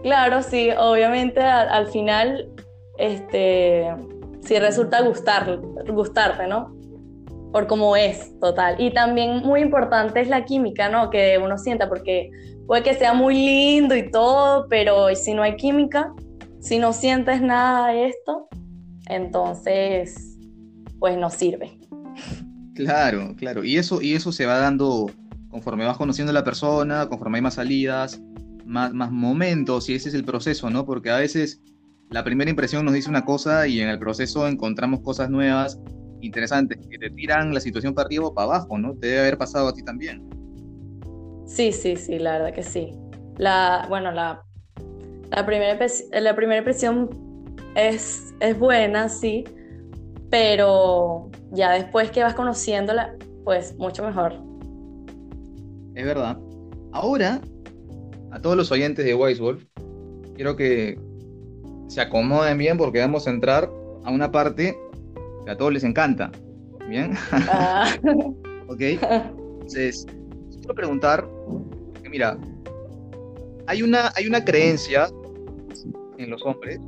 Claro, 0.02 0.42
sí, 0.42 0.70
obviamente 0.78 1.40
al, 1.40 1.88
final, 1.88 2.48
este, 2.98 3.88
sí 4.40 4.58
resulta 4.58 5.00
gustar, 5.02 5.60
gustarte, 5.88 6.46
¿no? 6.46 6.77
Por 7.52 7.66
cómo 7.66 7.96
es, 7.96 8.38
total. 8.40 8.76
Y 8.78 8.92
también 8.92 9.38
muy 9.38 9.60
importante 9.60 10.20
es 10.20 10.28
la 10.28 10.44
química, 10.44 10.88
¿no? 10.88 11.10
Que 11.10 11.38
uno 11.42 11.56
sienta, 11.56 11.88
porque 11.88 12.30
puede 12.66 12.82
que 12.82 12.94
sea 12.94 13.14
muy 13.14 13.34
lindo 13.34 13.96
y 13.96 14.10
todo, 14.10 14.66
pero 14.68 15.14
si 15.14 15.34
no 15.34 15.42
hay 15.42 15.56
química, 15.56 16.12
si 16.60 16.78
no 16.78 16.92
sientes 16.92 17.40
nada 17.40 17.88
de 17.88 18.08
esto, 18.08 18.48
entonces, 19.08 20.36
pues 20.98 21.16
no 21.16 21.30
sirve. 21.30 21.78
Claro, 22.74 23.34
claro. 23.36 23.64
Y 23.64 23.76
eso, 23.76 24.02
y 24.02 24.14
eso 24.14 24.30
se 24.30 24.46
va 24.46 24.58
dando 24.58 25.10
conforme 25.50 25.86
vas 25.86 25.96
conociendo 25.96 26.30
a 26.30 26.34
la 26.34 26.44
persona, 26.44 27.08
conforme 27.08 27.38
hay 27.38 27.42
más 27.42 27.54
salidas, 27.54 28.20
más, 28.66 28.92
más 28.92 29.10
momentos, 29.10 29.88
y 29.88 29.94
ese 29.94 30.10
es 30.10 30.14
el 30.14 30.24
proceso, 30.24 30.68
¿no? 30.70 30.84
Porque 30.84 31.10
a 31.10 31.16
veces 31.16 31.60
la 32.10 32.22
primera 32.22 32.50
impresión 32.50 32.84
nos 32.84 32.94
dice 32.94 33.10
una 33.10 33.24
cosa 33.24 33.66
y 33.66 33.80
en 33.80 33.88
el 33.88 33.98
proceso 33.98 34.46
encontramos 34.46 35.00
cosas 35.00 35.30
nuevas, 35.30 35.80
interesantes, 36.20 36.77
que 36.98 37.08
te 37.08 37.14
tiran 37.14 37.54
la 37.54 37.60
situación 37.60 37.94
para 37.94 38.06
arriba 38.06 38.26
o 38.26 38.34
para 38.34 38.46
abajo, 38.46 38.78
¿no? 38.78 38.94
Te 38.94 39.08
debe 39.08 39.20
haber 39.20 39.38
pasado 39.38 39.68
a 39.68 39.72
ti 39.72 39.82
también. 39.82 40.28
Sí, 41.46 41.72
sí, 41.72 41.96
sí, 41.96 42.18
la 42.18 42.32
verdad 42.32 42.54
que 42.54 42.62
sí. 42.62 42.92
La, 43.36 43.86
bueno, 43.88 44.12
la, 44.12 44.42
la, 45.30 45.46
primera, 45.46 45.78
la 46.12 46.36
primera 46.36 46.58
impresión 46.58 47.08
es, 47.74 48.34
es 48.40 48.58
buena, 48.58 49.08
sí, 49.08 49.44
pero 50.30 51.30
ya 51.52 51.72
después 51.72 52.10
que 52.10 52.22
vas 52.22 52.34
conociéndola, 52.34 53.16
pues 53.44 53.76
mucho 53.78 54.04
mejor. 54.04 54.34
Es 55.94 56.04
verdad. 56.04 56.38
Ahora, 56.92 57.40
a 58.30 58.40
todos 58.40 58.56
los 58.56 58.70
oyentes 58.70 59.04
de 59.04 59.14
Wise 59.14 59.40
Wolf, 59.40 59.64
quiero 60.34 60.54
que 60.54 60.98
se 61.88 62.00
acomoden 62.00 62.58
bien 62.58 62.76
porque 62.76 63.00
vamos 63.00 63.26
a 63.26 63.30
entrar 63.30 63.70
a 64.04 64.10
una 64.10 64.30
parte 64.30 64.78
que 65.44 65.50
a 65.50 65.56
todos 65.56 65.72
les 65.72 65.84
encanta. 65.84 66.30
¿Bien? 66.88 67.12
Ah. 67.32 67.94
ok. 68.68 68.80
Entonces, 68.80 70.06
quiero 70.58 70.74
preguntar, 70.74 71.28
que 72.02 72.08
mira, 72.08 72.38
hay 73.66 73.82
una, 73.82 74.10
hay 74.16 74.26
una 74.26 74.44
creencia 74.44 75.08
en 76.16 76.30
los 76.30 76.42
hombres 76.42 76.80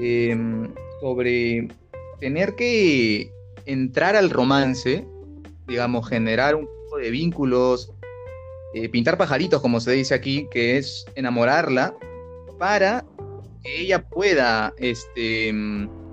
em, 0.00 0.72
sobre 1.00 1.68
tener 2.18 2.54
que 2.54 3.30
entrar 3.66 4.16
al 4.16 4.30
romance, 4.30 5.06
digamos, 5.66 6.08
generar 6.08 6.54
un 6.54 6.66
poco 6.66 6.98
de 6.98 7.10
vínculos, 7.10 7.92
eh, 8.74 8.88
pintar 8.88 9.18
pajaritos, 9.18 9.60
como 9.60 9.80
se 9.80 9.92
dice 9.92 10.14
aquí, 10.14 10.48
que 10.50 10.78
es 10.78 11.04
enamorarla, 11.14 11.94
para 12.58 13.04
que 13.62 13.82
ella 13.82 14.02
pueda, 14.08 14.72
este, 14.78 15.52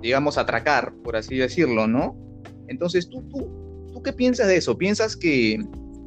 digamos, 0.02 0.36
atracar, 0.36 0.92
por 1.02 1.16
así 1.16 1.36
decirlo, 1.36 1.86
¿no? 1.86 2.29
Entonces, 2.70 3.08
¿tú, 3.10 3.22
tú, 3.28 3.50
¿tú 3.92 4.02
qué 4.02 4.12
piensas 4.12 4.48
de 4.48 4.56
eso? 4.56 4.78
¿Piensas 4.78 5.16
que, 5.16 5.62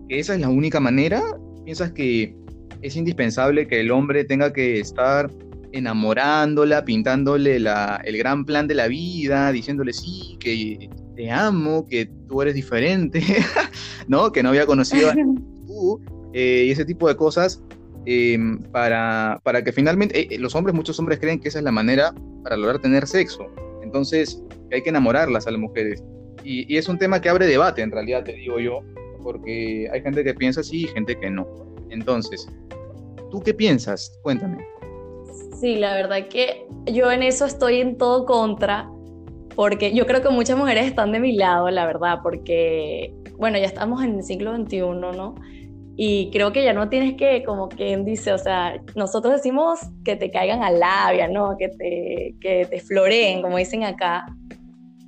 que 0.09 0.19
esa 0.19 0.33
es 0.33 0.41
la 0.41 0.49
única 0.49 0.79
manera? 0.79 1.21
¿Piensas 1.63 1.91
que 1.91 2.35
es 2.81 2.95
indispensable 2.95 3.67
que 3.67 3.81
el 3.81 3.91
hombre 3.91 4.23
tenga 4.23 4.51
que 4.51 4.79
estar 4.79 5.29
enamorándola, 5.73 6.85
pintándole 6.85 7.57
el 7.57 8.17
gran 8.17 8.45
plan 8.45 8.67
de 8.67 8.75
la 8.75 8.87
vida, 8.87 9.51
diciéndole 9.51 9.91
sí, 9.91 10.37
que 10.39 10.89
te 11.15 11.31
amo, 11.31 11.85
que 11.85 12.09
tú 12.27 12.41
eres 12.41 12.55
diferente, 12.55 13.21
¿no? 14.07 14.31
Que 14.31 14.41
no 14.41 14.49
había 14.49 14.65
conocido 14.65 15.09
a 15.09 15.13
tú, 15.67 16.01
eh, 16.33 16.65
y 16.67 16.71
ese 16.71 16.85
tipo 16.85 17.07
de 17.07 17.15
cosas, 17.15 17.61
em, 18.05 18.59
para, 18.71 19.39
para, 19.43 19.63
que 19.63 19.71
finalmente, 19.71 20.33
eh, 20.33 20.39
los 20.39 20.55
hombres, 20.55 20.75
muchos 20.75 20.97
hombres 20.99 21.19
creen 21.19 21.39
que 21.39 21.49
esa 21.49 21.59
es 21.59 21.65
la 21.65 21.71
manera 21.71 22.13
para 22.43 22.55
lograr 22.55 22.79
tener 22.79 23.07
sexo. 23.07 23.47
Entonces, 23.83 24.41
hay 24.71 24.81
que 24.81 24.89
enamorarlas 24.89 25.47
a 25.47 25.51
las 25.51 25.59
mujeres. 25.59 26.03
Y, 26.43 26.77
es 26.77 26.87
un 26.89 26.97
tema 26.97 27.21
que 27.21 27.29
abre 27.29 27.45
debate, 27.45 27.81
en 27.81 27.91
realidad, 27.91 28.23
te 28.23 28.33
digo 28.33 28.59
yo, 28.59 28.81
porque 29.21 29.89
hay 29.91 30.01
gente 30.01 30.23
que 30.23 30.33
piensa 30.33 30.61
así 30.61 30.83
y 30.83 30.87
gente 30.87 31.17
que 31.17 31.29
no. 31.29 31.47
Entonces, 31.89 32.47
¿tú 33.31 33.41
qué 33.41 33.53
piensas? 33.53 34.19
Cuéntame. 34.23 34.65
Sí, 35.59 35.75
la 35.75 35.93
verdad 35.93 36.27
que 36.27 36.65
yo 36.91 37.11
en 37.11 37.23
eso 37.23 37.45
estoy 37.45 37.79
en 37.79 37.97
todo 37.97 38.25
contra, 38.25 38.89
porque 39.55 39.93
yo 39.93 40.05
creo 40.05 40.21
que 40.21 40.29
muchas 40.29 40.57
mujeres 40.57 40.87
están 40.87 41.11
de 41.11 41.19
mi 41.19 41.35
lado, 41.35 41.69
la 41.69 41.85
verdad, 41.85 42.19
porque, 42.21 43.13
bueno, 43.37 43.57
ya 43.57 43.65
estamos 43.65 44.03
en 44.03 44.17
el 44.17 44.23
siglo 44.23 44.55
XXI, 44.55 44.79
¿no? 44.79 45.35
Y 45.95 46.31
creo 46.31 46.51
que 46.51 46.63
ya 46.63 46.73
no 46.73 46.89
tienes 46.89 47.15
que, 47.15 47.43
como 47.43 47.69
quien 47.69 48.03
dice, 48.03 48.33
o 48.33 48.37
sea, 48.37 48.81
nosotros 48.95 49.33
decimos 49.35 49.79
que 50.03 50.15
te 50.15 50.31
caigan 50.31 50.63
a 50.63 50.71
labia, 50.71 51.27
¿no? 51.27 51.55
Que 51.57 51.69
te, 51.69 52.35
que 52.41 52.65
te 52.65 52.79
floreen, 52.79 53.43
como 53.43 53.57
dicen 53.57 53.83
acá. 53.83 54.25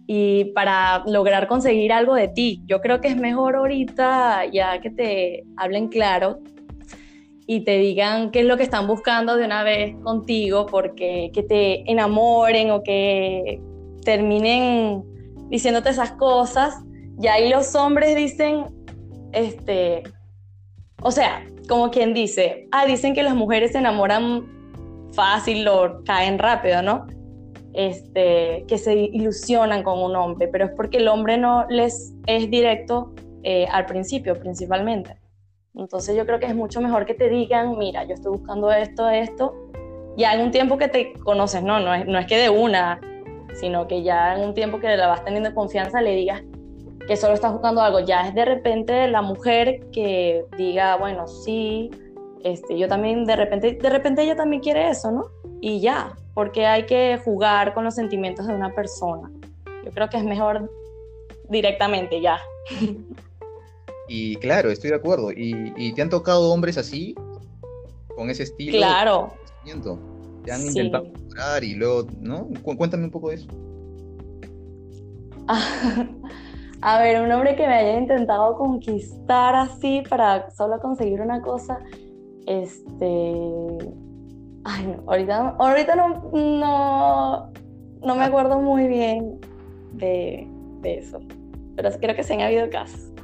Y 0.08 0.46
para 0.54 1.04
lograr 1.08 1.48
conseguir 1.48 1.92
algo 1.92 2.14
de 2.14 2.28
ti, 2.28 2.62
yo 2.66 2.80
creo 2.82 3.02
que 3.02 3.08
es 3.08 3.18
mejor 3.18 3.56
ahorita 3.56 4.46
ya 4.52 4.80
que 4.80 4.92
te 4.92 5.44
hablen 5.58 5.88
claro, 5.88 6.40
y 7.48 7.62
te 7.62 7.78
digan 7.78 8.32
qué 8.32 8.40
es 8.40 8.46
lo 8.46 8.58
que 8.58 8.64
están 8.64 8.88
buscando 8.88 9.36
de 9.36 9.46
una 9.46 9.64
vez 9.64 9.96
contigo, 10.04 10.66
porque 10.66 11.32
que 11.34 11.44
te 11.44 11.90
enamoren 11.90 12.72
o 12.72 12.82
que 12.82 13.62
terminen 14.04 15.04
diciéndote 15.50 15.90
esas 15.90 16.12
cosas, 16.14 16.76
y 17.22 17.28
ahí 17.28 17.50
los 17.50 17.76
hombres 17.76 18.16
dicen, 18.16 18.66
este, 19.32 20.04
o 21.02 21.12
sea, 21.12 21.46
como 21.70 21.92
quien 21.92 22.14
dice, 22.14 22.68
ah, 22.72 22.86
dicen 22.86 23.14
que 23.14 23.24
las 23.24 23.36
mujeres 23.36 23.72
se 23.72 23.78
enamoran 23.78 24.46
fácil 25.14 25.68
o 25.68 26.04
caen 26.04 26.40
rápido, 26.40 26.82
¿no? 26.82 27.08
Este, 27.78 28.64
que 28.70 28.78
se 28.78 28.96
ilusionan 28.96 29.84
con 29.84 30.02
un 30.02 30.16
hombre, 30.16 30.48
pero 30.48 30.64
es 30.64 30.72
porque 30.72 30.98
el 30.98 31.10
hombre 31.10 31.38
no 31.38 31.66
les 31.68 32.14
es 32.26 32.50
directo 32.50 33.14
eh, 33.44 33.68
al 33.70 33.86
principio, 33.86 34.40
principalmente. 34.40 35.18
Entonces 35.76 36.16
yo 36.16 36.26
creo 36.26 36.40
que 36.40 36.46
es 36.46 36.56
mucho 36.56 36.80
mejor 36.80 37.06
que 37.06 37.14
te 37.14 37.28
digan, 37.28 37.78
mira, 37.78 38.06
yo 38.06 38.14
estoy 38.14 38.32
buscando 38.32 38.72
esto, 38.72 39.10
esto, 39.10 39.54
ya 40.16 40.34
en 40.34 40.42
un 40.42 40.52
tiempo 40.52 40.78
que 40.78 40.88
te 40.88 41.14
conoces, 41.14 41.64
no, 41.64 41.82
no 41.82 41.94
es, 41.94 42.08
no 42.08 42.18
es 42.18 42.26
que 42.28 42.38
de 42.38 42.50
una, 42.50 43.02
sino 43.56 43.88
que 43.88 44.04
ya 44.04 44.36
en 44.36 44.48
un 44.48 44.54
tiempo 44.54 44.80
que 44.80 44.96
la 44.96 45.08
vas 45.08 45.26
teniendo 45.26 45.54
confianza 45.54 46.02
le 46.02 46.16
digas 46.16 46.44
que 47.08 47.18
solo 47.18 47.34
estás 47.34 47.52
buscando 47.52 47.82
algo, 47.82 48.00
ya 48.00 48.28
es 48.28 48.34
de 48.34 48.46
repente 48.46 49.08
la 49.08 49.22
mujer 49.22 49.82
que 49.92 50.46
diga, 50.58 50.96
bueno, 50.96 51.28
sí, 51.28 51.92
este, 52.44 52.78
yo 52.78 52.88
también 52.88 53.26
de 53.26 53.36
repente, 53.36 53.74
de 53.74 53.90
repente 53.90 54.24
ella 54.24 54.36
también 54.36 54.62
quiere 54.62 54.90
eso, 54.90 55.12
¿no? 55.12 55.26
Y 55.62 55.82
ya, 55.82 56.16
porque 56.36 56.68
hay 56.68 56.86
que 56.86 57.20
jugar 57.24 57.74
con 57.74 57.84
los 57.84 57.96
sentimientos 57.96 58.46
de 58.46 58.54
una 58.54 58.76
persona. 58.76 59.32
Yo 59.84 59.90
creo 59.92 60.08
que 60.10 60.18
es 60.18 60.24
mejor 60.24 60.70
directamente 61.50 62.22
ya. 62.22 62.40
Y 64.08 64.36
claro, 64.36 64.70
estoy 64.70 64.92
de 64.92 64.98
acuerdo. 64.98 65.32
¿Y, 65.32 65.92
te 65.94 66.02
han 66.02 66.10
tocado 66.10 66.52
hombres 66.52 66.78
así? 66.78 67.16
Con 68.16 68.30
ese 68.30 68.44
estilo. 68.44 68.78
Claro. 68.78 69.34
Te 70.44 70.52
han 70.52 70.62
intentado 70.62 71.12
curar 71.28 71.64
y 71.64 71.74
luego, 71.74 72.06
¿no? 72.20 72.48
Cuéntame 72.62 73.06
un 73.06 73.12
poco 73.12 73.30
de 73.30 73.36
eso. 73.36 73.48
A 76.82 77.00
ver, 77.00 77.22
un 77.22 77.32
hombre 77.32 77.56
que 77.56 77.66
me 77.66 77.74
haya 77.74 77.98
intentado 77.98 78.56
conquistar 78.58 79.56
así 79.56 80.04
para 80.08 80.52
solo 80.52 80.80
conseguir 80.80 81.22
una 81.22 81.42
cosa, 81.42 81.80
este... 82.46 84.05
Ay, 84.66 84.88
no, 84.88 85.04
ahorita, 85.08 85.56
ahorita 85.58 85.96
no, 85.96 86.30
no, 86.34 87.52
no 88.02 88.16
me 88.16 88.24
ah. 88.24 88.26
acuerdo 88.26 88.60
muy 88.60 88.88
bien 88.88 89.40
de, 89.94 90.48
de 90.82 90.98
eso, 90.98 91.20
pero 91.76 91.90
creo 92.00 92.16
que 92.16 92.24
sí 92.24 92.34
han 92.34 92.42
habido 92.42 92.70
casos 92.70 93.16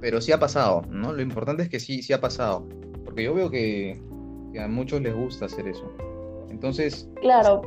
pero 0.00 0.20
sí 0.20 0.32
ha 0.32 0.40
pasado, 0.40 0.82
¿no? 0.88 1.12
Lo 1.12 1.22
importante 1.22 1.62
es 1.62 1.68
que 1.68 1.78
sí, 1.78 2.02
sí 2.02 2.12
ha 2.12 2.20
pasado, 2.20 2.66
porque 3.04 3.24
yo 3.24 3.34
veo 3.34 3.50
que, 3.50 4.00
a 4.58 4.66
muchos 4.66 5.00
les 5.00 5.14
gusta 5.14 5.44
hacer 5.44 5.68
eso. 5.68 5.84
Entonces, 6.48 7.08
claro, 7.20 7.62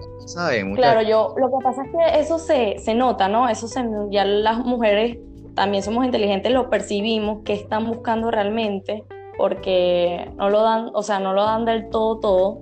claro, 0.76 1.02
yo 1.04 1.34
lo 1.38 1.48
que 1.48 1.64
pasa 1.64 1.84
es 1.86 1.92
que 1.92 2.20
eso 2.20 2.38
se, 2.38 2.78
se 2.80 2.94
nota, 2.94 3.30
¿no? 3.30 3.48
Eso 3.48 3.68
se, 3.68 3.82
ya 4.10 4.26
las 4.26 4.58
mujeres 4.60 5.20
también 5.56 5.84
somos 5.84 6.04
inteligentes, 6.04 6.52
lo 6.52 6.70
percibimos, 6.70 7.44
que 7.44 7.54
están 7.54 7.86
buscando 7.86 8.30
realmente, 8.30 9.06
porque 9.38 10.30
no 10.36 10.50
lo 10.50 10.64
dan, 10.64 10.90
o 10.94 11.02
sea, 11.02 11.20
no 11.20 11.34
lo 11.34 11.44
dan 11.44 11.64
del 11.64 11.90
todo 11.90 12.20
todo, 12.20 12.62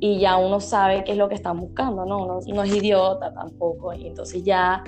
y 0.00 0.20
ya 0.20 0.36
uno 0.36 0.60
sabe 0.60 1.02
qué 1.04 1.12
es 1.12 1.18
lo 1.18 1.28
que 1.28 1.34
están 1.34 1.58
buscando, 1.58 2.04
¿no? 2.06 2.26
No, 2.26 2.40
no 2.40 2.62
es 2.62 2.74
idiota 2.74 3.32
tampoco, 3.32 3.92
y 3.92 4.06
entonces 4.06 4.42
ya 4.44 4.82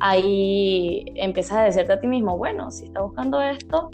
ahí 0.00 1.04
empiezas 1.14 1.58
a 1.58 1.62
decirte 1.62 1.92
a 1.92 2.00
ti 2.00 2.06
mismo, 2.06 2.36
bueno, 2.36 2.70
si 2.70 2.86
está 2.86 3.00
buscando 3.02 3.40
esto, 3.40 3.90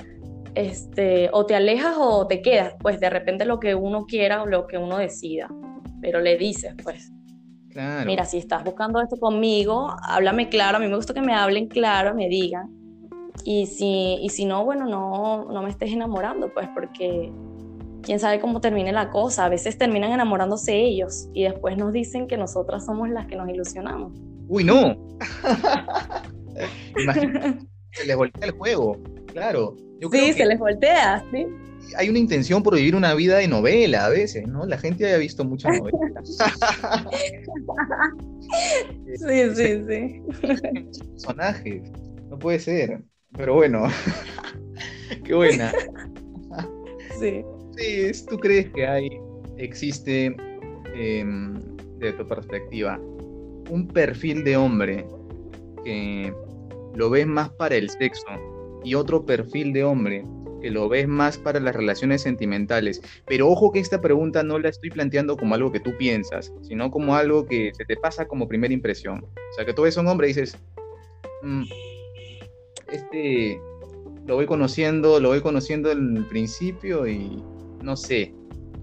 este, 0.55 1.29
o 1.33 1.45
te 1.45 1.55
alejas 1.55 1.97
o 1.99 2.27
te 2.27 2.41
quedas, 2.41 2.75
pues 2.81 2.99
de 2.99 3.11
repente 3.11 3.45
lo 3.45 3.61
que 3.61 3.75
uno 3.75 4.07
quiera 4.07 4.43
o 4.43 4.47
lo 4.47 4.67
que 4.67 4.79
uno 4.79 4.99
decida, 4.99 5.49
pero 6.01 6.21
le 6.21 6.37
dices, 6.37 6.75
pues, 6.83 7.13
claro. 7.71 8.07
mira, 8.07 8.25
si 8.25 8.39
estás 8.39 8.65
buscando 8.65 9.01
esto 9.01 9.17
conmigo, 9.17 9.89
háblame 10.03 10.49
claro, 10.49 10.79
a 10.79 10.81
mí 10.81 10.89
me 10.89 10.97
gusta 10.97 11.13
que 11.13 11.21
me 11.21 11.35
hablen 11.35 11.69
claro, 11.69 12.15
me 12.15 12.29
digan, 12.29 12.71
y 13.45 13.67
si, 13.67 14.19
y 14.23 14.29
si 14.31 14.45
no, 14.45 14.65
bueno, 14.65 14.87
no, 14.87 15.45
no 15.45 15.63
me 15.63 15.71
estés 15.71 15.93
enamorando, 15.93 16.53
pues, 16.53 16.69
porque 16.75 17.33
quién 18.07 18.21
sabe 18.21 18.41
cómo 18.41 18.63
termine 18.63 18.93
la 18.93 19.11
cosa, 19.11 19.45
a 19.45 19.51
veces 19.51 19.77
terminan 19.77 20.13
enamorándose 20.13 20.75
ellos 20.75 21.29
y 21.35 21.43
después 21.43 21.77
nos 21.77 21.93
dicen 21.93 22.27
que 22.27 22.39
nosotras 22.39 22.87
somos 22.87 23.11
las 23.11 23.27
que 23.27 23.37
nos 23.37 23.51
ilusionamos. 23.51 24.19
Uy, 24.49 24.65
no. 24.65 24.97
se 27.93 28.07
les 28.07 28.17
voltea 28.17 28.47
el 28.47 28.53
juego, 28.53 28.97
claro 29.27 29.77
sí, 30.11 30.33
se 30.33 30.47
les 30.47 30.59
voltea, 30.59 31.23
sí. 31.31 31.47
Hay 31.97 32.09
una 32.09 32.19
intención 32.19 32.61
por 32.63 32.75
vivir 32.75 32.97
una 32.97 33.15
vida 33.15 33.37
de 33.39 33.47
novela 33.47 34.07
a 34.07 34.09
veces, 34.09 34.49
¿no? 34.49 34.65
La 34.67 34.79
gente 34.79 35.07
haya 35.07 35.19
visto 35.19 35.45
muchas 35.45 35.79
novelas. 35.79 36.27
sí, 39.17 39.55
sí, 39.55 39.85
sí. 39.87 40.21
Personajes, 41.13 41.83
no 42.29 42.37
puede 42.39 42.59
ser. 42.59 43.03
Pero 43.37 43.55
bueno, 43.55 43.87
qué 45.25 45.35
buena. 45.35 45.73
sí. 47.21 47.45
¿Tú 48.29 48.39
crees 48.39 48.71
que 48.71 48.87
hay, 48.87 49.21
existe, 49.57 50.35
em, 50.95 51.55
de 51.99 52.13
tu 52.13 52.27
perspectiva, 52.27 52.99
un 53.71 53.89
perfil 53.89 54.45
de 54.45 54.57
hombre 54.57 55.07
que 55.85 56.33
lo 56.95 57.11
ves 57.11 57.27
más 57.27 57.51
para 57.51 57.77
el 57.77 57.91
sexo 57.91 58.27
y 58.85 58.95
otro 58.95 59.25
perfil 59.25 59.73
de 59.73 59.85
hombre 59.85 60.25
que 60.61 60.71
lo 60.71 60.89
ves 60.89 61.07
más 61.07 61.37
para 61.37 61.61
las 61.61 61.77
relaciones 61.77 62.23
sentimentales. 62.23 63.03
Pero 63.27 63.49
ojo 63.49 63.73
que 63.73 63.81
esta 63.81 64.01
pregunta 64.01 64.43
no 64.43 64.59
la 64.59 64.71
estoy 64.71 64.91
planteando 64.91 65.37
como 65.37 65.55
algo 65.55 65.71
que 65.71 65.81
tú 65.81 65.97
piensas, 65.99 66.53
sino 66.63 66.91
como 66.91 67.15
algo 67.15 67.47
que 67.47 67.73
se 67.77 67.85
te 67.85 67.97
pasa 67.97 68.27
como 68.27 68.49
primera 68.49 68.73
impresión. 68.73 69.25
O 69.25 69.55
sea, 69.55 69.67
que 69.67 69.75
tú 69.75 69.83
ves 69.83 69.99
a 69.99 70.01
un 70.01 70.09
hombre 70.09 70.29
y 70.29 70.31
dices, 70.31 70.57
mm, 71.43 71.65
este 72.91 73.61
lo 74.27 74.35
voy 74.35 74.47
conociendo, 74.47 75.21
lo 75.21 75.29
voy 75.29 75.41
conociendo 75.41 75.93
en 75.93 76.17
el 76.17 76.25
principio 76.25 77.07
y 77.07 77.43
no 77.87 77.97
sé, 77.97 78.35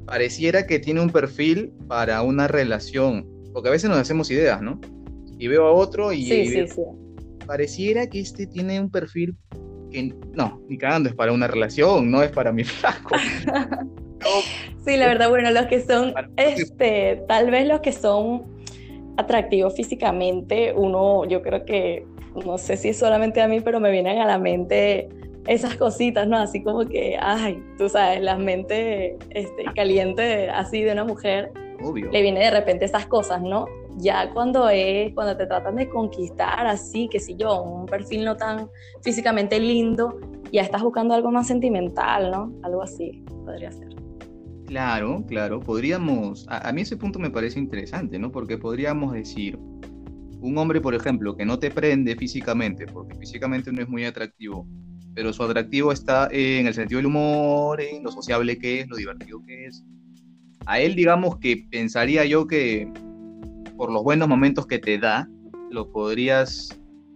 pareciera 0.05 0.65
que 0.65 0.79
tiene 0.79 1.01
un 1.01 1.09
perfil 1.09 1.73
para 1.87 2.21
una 2.21 2.47
relación, 2.47 3.27
porque 3.51 3.67
a 3.67 3.71
veces 3.73 3.89
nos 3.89 3.99
hacemos 3.99 4.31
ideas, 4.31 4.61
¿no? 4.61 4.79
Y 5.37 5.47
veo 5.47 5.67
a 5.67 5.71
otro 5.71 6.13
y, 6.13 6.23
sí, 6.23 6.47
sí, 6.47 6.67
sí. 6.67 6.81
pareciera 7.45 8.07
que 8.07 8.21
este 8.21 8.47
tiene 8.47 8.79
un 8.79 8.89
perfil 8.89 9.35
no, 10.33 10.59
ni 10.67 10.77
cagando 10.77 11.09
es 11.09 11.15
para 11.15 11.31
una 11.33 11.47
relación, 11.47 12.09
no 12.09 12.23
es 12.23 12.31
para 12.31 12.51
mi 12.51 12.63
flaco. 12.63 13.15
sí, 14.85 14.97
la 14.97 15.07
verdad, 15.07 15.29
bueno, 15.29 15.51
los 15.51 15.67
que 15.67 15.81
son, 15.81 16.13
este, 16.37 17.23
tal 17.27 17.51
vez 17.51 17.67
los 17.67 17.81
que 17.81 17.91
son 17.91 18.43
atractivos 19.17 19.75
físicamente, 19.75 20.73
uno, 20.75 21.25
yo 21.25 21.41
creo 21.41 21.65
que, 21.65 22.07
no 22.43 22.57
sé 22.57 22.77
si 22.77 22.89
es 22.89 22.97
solamente 22.97 23.41
a 23.41 23.47
mí, 23.47 23.59
pero 23.59 23.79
me 23.79 23.91
vienen 23.91 24.17
a 24.19 24.25
la 24.25 24.39
mente 24.39 25.09
esas 25.47 25.75
cositas, 25.75 26.27
¿no? 26.27 26.37
Así 26.37 26.63
como 26.63 26.85
que, 26.85 27.17
ay, 27.19 27.61
tú 27.77 27.89
sabes, 27.89 28.21
la 28.21 28.37
mente 28.37 29.17
este, 29.29 29.65
caliente 29.75 30.49
así 30.49 30.81
de 30.81 30.93
una 30.93 31.03
mujer, 31.03 31.51
Obvio. 31.81 32.11
le 32.11 32.21
viene 32.21 32.39
de 32.39 32.51
repente 32.51 32.85
esas 32.85 33.05
cosas, 33.05 33.41
¿no? 33.41 33.65
ya 33.97 34.31
cuando 34.33 34.69
es, 34.69 35.13
cuando 35.13 35.37
te 35.37 35.45
tratan 35.45 35.75
de 35.75 35.89
conquistar 35.89 36.65
así, 36.65 37.07
que 37.09 37.19
si 37.19 37.35
yo, 37.35 37.61
un 37.61 37.85
perfil 37.85 38.25
no 38.25 38.35
tan 38.35 38.69
físicamente 39.01 39.59
lindo, 39.59 40.19
ya 40.51 40.61
estás 40.61 40.81
buscando 40.81 41.13
algo 41.13 41.31
más 41.31 41.47
sentimental, 41.47 42.31
¿no? 42.31 42.53
Algo 42.63 42.81
así 42.81 43.23
podría 43.45 43.71
ser. 43.71 43.89
Claro, 44.65 45.23
claro, 45.27 45.59
podríamos, 45.59 46.45
a, 46.49 46.71
mí 46.71 46.81
ese 46.81 46.97
punto 46.97 47.19
me 47.19 47.29
parece 47.29 47.59
interesante, 47.59 48.17
¿no? 48.17 48.31
Porque 48.31 48.57
podríamos 48.57 49.13
decir, 49.13 49.57
un 50.39 50.57
hombre, 50.57 50.81
por 50.81 50.95
ejemplo, 50.95 51.35
que 51.35 51.45
no 51.45 51.59
te 51.59 51.69
prende 51.69 52.15
físicamente, 52.15 52.85
porque 52.85 53.15
físicamente 53.15 53.71
no 53.71 53.81
es 53.81 53.89
muy 53.89 54.05
atractivo, 54.05 54.65
pero 55.15 55.33
su 55.33 55.43
atractivo 55.43 55.91
está 55.91 56.27
en 56.31 56.67
el 56.67 56.73
sentido 56.73 56.97
del 56.97 57.07
humor, 57.07 57.81
en 57.81 58.03
lo 58.03 58.11
sociable 58.11 58.57
que 58.57 58.81
es, 58.81 58.87
lo 58.87 58.95
divertido 58.95 59.43
que 59.45 59.65
es. 59.65 59.83
A 60.65 60.79
él, 60.79 60.95
digamos 60.95 61.37
que 61.37 61.67
pensaría 61.69 62.25
yo 62.25 62.47
que 62.47 62.91
por 63.77 63.91
los 63.91 64.03
buenos 64.03 64.27
momentos 64.27 64.65
que 64.65 64.79
te 64.79 64.97
da, 64.97 65.27
lo 65.69 65.91
podrías 65.91 66.69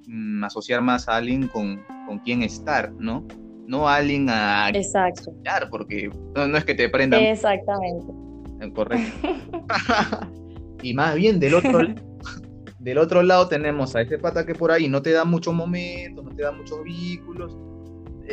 mm, 0.07 0.43
asociar 0.43 0.81
más 0.81 1.07
a 1.07 1.17
alguien 1.17 1.47
con, 1.47 1.81
con 2.07 2.19
quien 2.19 2.43
estar, 2.43 2.91
¿no? 2.93 3.25
No 3.67 3.87
a 3.87 3.97
alguien 3.97 4.29
a 4.29 4.69
Exacto. 4.69 5.33
porque 5.69 6.09
no, 6.35 6.57
es 6.57 6.65
que 6.65 6.73
te 6.73 6.89
prendan. 6.89 7.21
Exactamente. 7.21 8.13
Eh, 8.61 8.71
correcto. 8.73 9.27
y 10.81 10.93
más 10.93 11.15
bien 11.15 11.39
del 11.39 11.55
otro, 11.55 11.79
del 12.79 12.97
otro 12.97 13.23
lado 13.23 13.47
tenemos 13.47 13.95
a 13.95 14.01
ese 14.01 14.17
pata 14.17 14.45
que 14.45 14.55
por 14.55 14.71
ahí 14.71 14.87
no 14.87 15.01
te 15.01 15.11
da 15.11 15.25
muchos 15.25 15.53
momentos, 15.53 16.23
no 16.23 16.31
te 16.31 16.43
da 16.43 16.51
muchos 16.51 16.83
vínculos, 16.83 17.53
eh, 17.53 17.66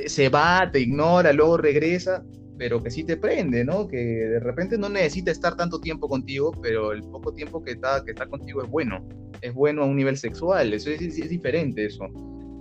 se 0.07 0.29
va, 0.29 0.71
te 0.71 0.81
ignora, 0.81 1.33
luego 1.33 1.57
regresa 1.57 2.25
pero 2.57 2.83
que 2.83 2.91
sí 2.91 3.05
te 3.05 3.17
prende, 3.17 3.65
¿no? 3.65 3.89
Que 3.89 3.97
de 3.97 4.41
repente 4.41 4.79
no 4.79 4.89
necesita 4.89 5.31
estar 5.31 5.57
tanto 5.57 5.81
tiempo 5.81 6.09
contigo, 6.09 6.53
pero 6.63 6.93
el 6.93 7.03
poco 7.03 7.33
tiempo 7.33 7.63
que 7.63 7.73
está, 7.73 8.05
que 8.05 8.13
está 8.13 8.27
contigo 8.27 8.63
es 8.63 8.71
bueno, 8.71 9.07
es 9.41 9.53
bueno 9.53 9.83
a 9.83 9.87
un 9.87 9.97
nivel 9.97 10.17
sexual, 10.17 10.73
eso 10.73 10.91
es, 10.91 11.01
es, 11.01 11.29
diferente 11.29 11.87
eso. 11.87 12.05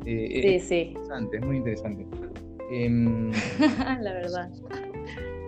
Eh, 0.05 0.41
sí, 0.41 0.55
es 0.55 0.63
sí. 0.63 0.81
Interesante, 0.89 1.37
es 1.37 1.45
muy 1.45 1.57
interesante. 1.57 2.05
Em, 2.71 3.31
La 4.01 4.13
verdad. 4.13 4.51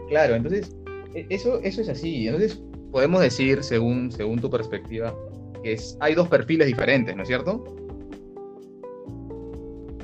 Claro, 0.10 0.36
entonces, 0.36 0.76
e, 1.14 1.26
eso, 1.30 1.60
eso 1.62 1.82
es 1.82 1.90
así. 1.90 2.28
Entonces, 2.28 2.62
podemos 2.92 3.22
decir, 3.22 3.64
según, 3.64 4.12
según 4.12 4.40
tu 4.40 4.50
perspectiva, 4.50 5.16
que 5.64 5.74
es, 5.74 5.98
hay 6.00 6.14
dos 6.14 6.28
perfiles 6.28 6.68
diferentes, 6.68 7.16
¿no 7.16 7.24
es 7.24 7.28
cierto? 7.28 7.64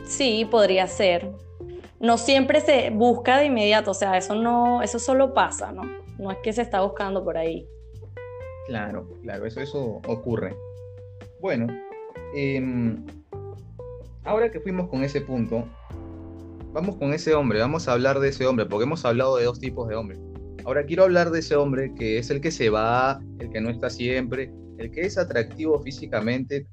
Sí, 0.04 0.46
podría 0.50 0.88
ser 0.88 1.32
no 2.02 2.18
siempre 2.18 2.62
se 2.62 2.90
busca 2.90 3.38
de 3.38 3.46
inmediato, 3.46 3.92
o 3.92 3.94
sea, 3.94 4.18
eso 4.18 4.36
no, 4.36 4.82
eso 4.82 4.98
solo 4.98 5.34
pasa, 5.34 5.72
¿no? 5.72 5.84
No 6.18 6.32
es 6.32 6.38
que 6.44 6.52
se 6.52 6.64
está 6.64 6.82
buscando 6.82 7.24
por 7.24 7.38
ahí. 7.38 7.68
Claro, 8.68 9.08
claro, 9.22 9.46
eso, 9.46 9.62
eso 9.62 10.02
ocurre. 10.08 10.56
Bueno, 11.40 11.68
em, 12.36 13.06
ahora 14.24 14.50
que 14.52 14.60
fuimos 14.60 14.90
con 14.90 15.04
ese 15.04 15.22
punto, 15.22 15.64
vamos 16.74 16.96
con 16.96 17.14
ese 17.14 17.36
hombre, 17.36 17.60
vamos 17.60 17.88
a 17.88 17.94
hablar 17.94 18.20
de 18.20 18.30
ese 18.30 18.48
hombre, 18.48 18.66
porque 18.66 18.86
hemos 18.86 19.06
hablado 19.06 19.38
de 19.38 19.46
dos 19.46 19.60
tipos 19.60 19.88
de 19.88 19.96
hombres. 19.96 20.20
Ahora 20.66 20.86
quiero 20.86 21.04
hablar 21.04 21.30
de 21.30 21.40
ese 21.40 21.56
hombre 21.56 21.94
que 21.94 22.18
es 22.18 22.32
el 22.32 22.42
que 22.42 22.52
se 22.52 22.70
va, 22.70 23.20
el 23.40 23.50
que 23.52 23.62
no 23.62 23.70
está 23.70 23.90
siempre, 23.90 24.52
el 24.78 24.92
que 24.92 25.02
es 25.02 25.18
atractivo 25.18 25.80
físicamente. 25.80 26.66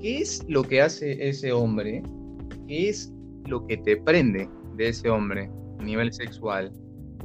¿Qué 0.00 0.18
es 0.18 0.44
lo 0.48 0.62
que 0.62 0.80
hace 0.80 1.28
ese 1.28 1.52
hombre? 1.52 2.02
¿Qué 2.68 2.90
es 2.90 3.12
lo 3.48 3.66
que 3.66 3.76
te 3.78 3.96
prende 3.96 4.48
de 4.74 4.88
ese 4.88 5.08
hombre 5.08 5.50
a 5.78 5.82
nivel 5.82 6.12
sexual? 6.12 6.72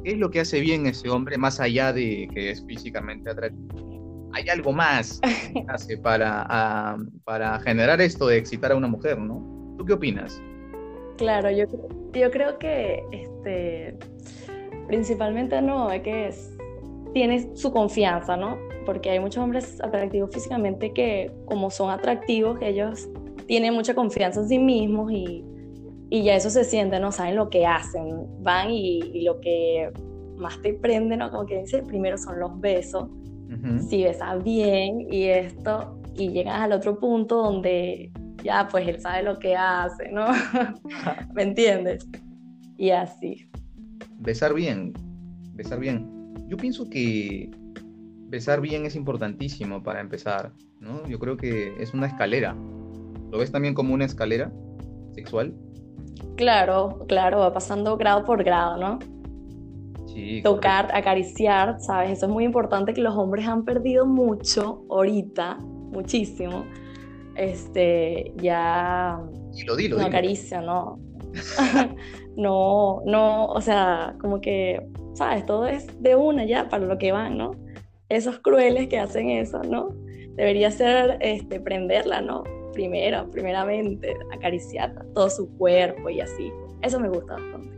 ¿Qué 0.04 0.14
es 0.14 0.18
lo 0.18 0.32
que 0.32 0.40
hace 0.40 0.60
bien 0.60 0.88
ese 0.88 1.10
hombre 1.10 1.38
más 1.38 1.60
allá 1.60 1.94
de 1.94 2.28
que 2.34 2.52
es 2.52 2.66
físicamente 2.66 3.30
atractivo? 3.30 4.30
Hay 4.34 4.48
algo 4.50 4.72
más 4.72 5.20
que 5.22 5.64
hace 5.68 5.98
para, 5.98 6.98
para 7.24 7.60
generar 7.60 8.02
esto 8.02 8.28
de 8.28 8.38
excitar 8.38 8.72
a 8.72 8.76
una 8.76 8.88
mujer, 8.88 9.20
¿no? 9.20 9.76
¿Tú 9.78 9.86
qué 9.86 9.94
opinas? 9.94 10.42
Claro, 11.18 11.52
yo, 11.52 11.66
yo 12.14 12.32
creo 12.32 12.58
que 12.58 13.04
este, 13.12 13.98
principalmente 14.88 15.62
no, 15.62 15.92
es 15.92 16.02
que 16.02 16.28
es, 16.30 16.58
tiene 17.14 17.56
su 17.56 17.72
confianza, 17.72 18.36
¿no? 18.36 18.58
Porque 18.86 19.12
hay 19.12 19.20
muchos 19.20 19.44
hombres 19.44 19.80
atractivos 19.82 20.32
físicamente 20.34 20.92
que 20.94 21.32
como 21.46 21.70
son 21.70 21.92
atractivos, 21.92 22.58
ellos 22.62 23.08
tienen 23.46 23.74
mucha 23.74 23.94
confianza 23.94 24.40
en 24.42 24.48
sí 24.48 24.58
mismos 24.58 25.12
y 25.12 25.46
y 26.12 26.24
ya 26.24 26.36
eso 26.36 26.50
se 26.50 26.66
siente, 26.66 27.00
¿no? 27.00 27.14
Saben 27.14 27.38
lo 27.38 27.50
que 27.50 27.66
hacen, 27.66 28.28
van 28.44 28.70
y, 28.70 29.24
lo 29.24 29.40
que 29.40 29.90
más 30.38 30.62
te 30.62 30.74
prende, 30.74 31.16
¿no? 31.16 31.32
Como 31.32 31.46
que 31.46 31.62
dice, 31.62 31.82
primero 31.84 32.18
son 32.18 32.38
los 32.38 32.60
besos, 32.60 33.10
si 33.90 34.04
besas 34.04 34.44
bien 34.44 35.08
y 35.10 35.24
esto, 35.26 35.98
y 36.16 36.30
llegas 36.30 36.60
al 36.60 36.74
otro 36.74 37.00
punto 37.00 37.38
donde 37.44 38.12
ya 38.44 38.68
pues 38.70 38.88
él 38.90 39.00
sabe 39.00 39.24
lo 39.24 39.40
que 39.40 39.56
hace, 39.56 40.12
¿no? 40.12 40.28
¿Me 41.34 41.44
entiendes? 41.44 42.06
Y 42.78 42.90
así. 42.90 43.50
Besar 44.20 44.54
bien, 44.54 44.92
besar 45.54 45.80
bien. 45.80 46.36
Yo 46.50 46.58
pienso 46.58 46.90
que 46.90 47.50
besar 48.28 48.60
bien 48.60 48.86
es 48.86 48.98
importantísimo 48.98 49.82
para 49.82 50.02
empezar, 50.02 50.52
¿no? 50.82 51.08
Yo 51.08 51.20
creo 51.20 51.38
que 51.38 51.74
es 51.82 51.94
una 51.94 52.08
escalera. 52.08 52.54
¿Lo 53.32 53.38
ves 53.38 53.52
también 53.54 53.74
como 53.74 53.94
una 53.94 54.04
escalera 54.04 54.52
sexual? 55.14 55.56
Claro, 56.42 57.06
claro, 57.08 57.38
va 57.38 57.54
pasando 57.54 57.98
grado 57.98 58.26
por 58.26 58.44
grado, 58.44 58.76
¿no? 58.76 58.98
Sí. 60.08 60.42
Tocar, 60.42 60.90
acariciar, 60.92 61.80
¿sabes? 61.80 62.10
Eso 62.14 62.26
es 62.26 62.32
muy 62.32 62.46
importante 62.46 62.96
que 62.96 63.02
los 63.02 63.16
hombres 63.16 63.48
han 63.48 63.64
perdido 63.64 64.08
mucho 64.08 64.84
ahorita, 64.90 65.60
muchísimo. 65.60 66.66
Este, 67.36 68.34
ya 68.38 69.22
Dilo, 69.54 69.76
dilo, 69.76 69.98
no 69.98 70.04
dilo. 70.04 70.08
acaricia, 70.08 70.62
¿no? 70.62 71.00
no, 72.36 73.04
no, 73.06 73.46
o 73.46 73.62
sea, 73.62 74.16
como 74.20 74.42
que, 74.42 74.82
¿sabes? 75.14 75.46
Todo 75.46 75.68
es 75.68 75.86
de 76.02 76.16
una 76.16 76.44
ya 76.44 76.70
para 76.70 76.86
lo 76.88 76.98
que 76.98 77.12
van, 77.12 77.38
¿no? 77.38 77.52
Esos 78.10 78.40
crueles 78.40 78.88
que 78.88 78.98
hacen 78.98 79.30
eso, 79.30 79.62
¿no? 79.62 79.90
Debería 80.38 80.72
ser 80.72 81.20
este, 81.22 81.60
prenderla, 81.60 82.22
¿no? 82.22 82.42
Primero, 82.74 83.30
primeramente, 83.32 84.16
acariciar 84.34 84.94
todo 85.14 85.30
su 85.30 85.50
cuerpo 85.58 86.10
y 86.10 86.22
así. 86.22 86.52
Eso 86.82 87.00
me 87.00 87.10
gusta 87.10 87.34
bastante. 87.34 87.70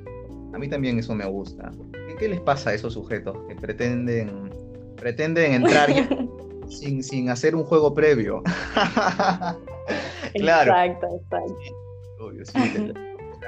A 0.54 0.60
mí 0.60 0.68
también 0.70 1.00
eso 1.00 1.16
me 1.16 1.26
gusta. 1.26 1.72
¿Qué, 2.08 2.16
qué 2.20 2.28
les 2.30 2.40
pasa 2.42 2.70
a 2.70 2.74
esos 2.74 2.94
sujetos 2.94 3.36
que 3.48 3.56
pretenden, 3.56 4.52
pretenden 4.98 5.54
entrar 5.54 5.90
ya 5.92 6.08
sin, 6.70 7.04
sin 7.04 7.30
hacer 7.30 7.56
un 7.56 7.64
juego 7.64 7.94
previo? 7.94 8.44
claro. 10.34 10.72
Exacto, 10.72 11.08
exacto. 11.22 11.58
Obvio, 12.20 12.46
sí. 12.46 12.60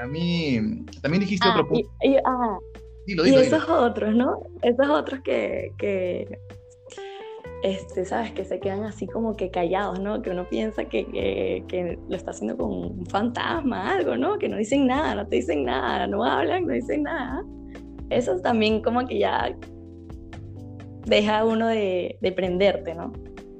A 0.01 0.07
mí 0.07 0.59
también 1.01 1.21
dijiste 1.21 1.47
Ah, 1.47 1.51
otro 1.51 1.67
punto. 1.67 1.89
y, 2.01 2.09
y- 2.09 2.17
ah, 2.25 2.57
Dilo, 3.05 3.23
y 3.23 3.29
dilo, 3.29 3.41
dilo. 3.43 3.55
esos 3.57 3.69
otros, 3.69 4.15
¿no? 4.15 4.39
Esos 4.63 4.89
otros 4.89 5.19
que, 5.21 5.71
que, 5.77 6.39
este, 7.63 8.05
¿sabes? 8.05 8.31
Que 8.31 8.45
se 8.45 8.59
quedan 8.59 8.83
así 8.83 9.07
como 9.07 9.35
que 9.35 9.49
callados, 9.49 9.99
¿no? 9.99 10.21
Que 10.21 10.29
uno 10.29 10.47
piensa 10.47 10.85
que, 10.85 11.05
que, 11.07 11.63
que 11.67 11.99
lo 12.07 12.15
está 12.15 12.31
haciendo 12.31 12.57
con 12.57 12.71
un 12.71 13.05
fantasma, 13.07 13.93
algo, 13.95 14.15
¿no? 14.17 14.37
Que 14.37 14.49
no 14.49 14.57
dicen 14.57 14.87
nada, 14.87 15.15
no 15.15 15.27
te 15.27 15.37
dicen 15.37 15.65
nada, 15.65 16.07
no 16.07 16.23
hablan, 16.23 16.67
no 16.67 16.73
dicen 16.73 17.03
nada. 17.03 17.43
Eso 18.09 18.39
también 18.41 18.81
como 18.81 19.05
que 19.07 19.19
ya 19.19 19.55
deja 21.05 21.39
a 21.39 21.45
uno 21.45 21.67
de, 21.67 22.17
de 22.21 22.31
prenderte, 22.31 22.93
¿no? 22.93 23.11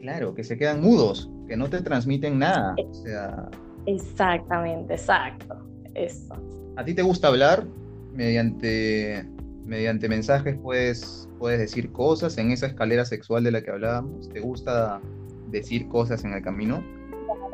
Claro, 0.01 0.35
que 0.35 0.43
se 0.43 0.57
quedan 0.57 0.81
mudos, 0.81 1.31
que 1.47 1.57
no 1.57 1.69
te 1.69 1.81
transmiten 1.81 2.37
nada. 2.37 2.75
O 2.77 2.93
sea, 2.93 3.49
Exactamente, 3.85 4.93
exacto. 4.93 5.55
Eso. 5.93 6.33
¿a 6.75 6.83
ti 6.83 6.93
te 6.93 7.01
gusta 7.01 7.27
hablar? 7.27 7.65
Mediante, 8.13 9.25
mediante 9.65 10.07
mensajes 10.07 10.55
puedes, 10.61 11.27
puedes 11.39 11.59
decir 11.59 11.91
cosas 11.91 12.37
en 12.37 12.51
esa 12.51 12.67
escalera 12.67 13.05
sexual 13.05 13.43
de 13.43 13.51
la 13.51 13.61
que 13.61 13.71
hablábamos. 13.71 14.29
¿Te 14.29 14.39
gusta 14.39 15.01
decir 15.49 15.87
cosas 15.87 16.23
en 16.23 16.33
el 16.33 16.41
camino? 16.41 16.83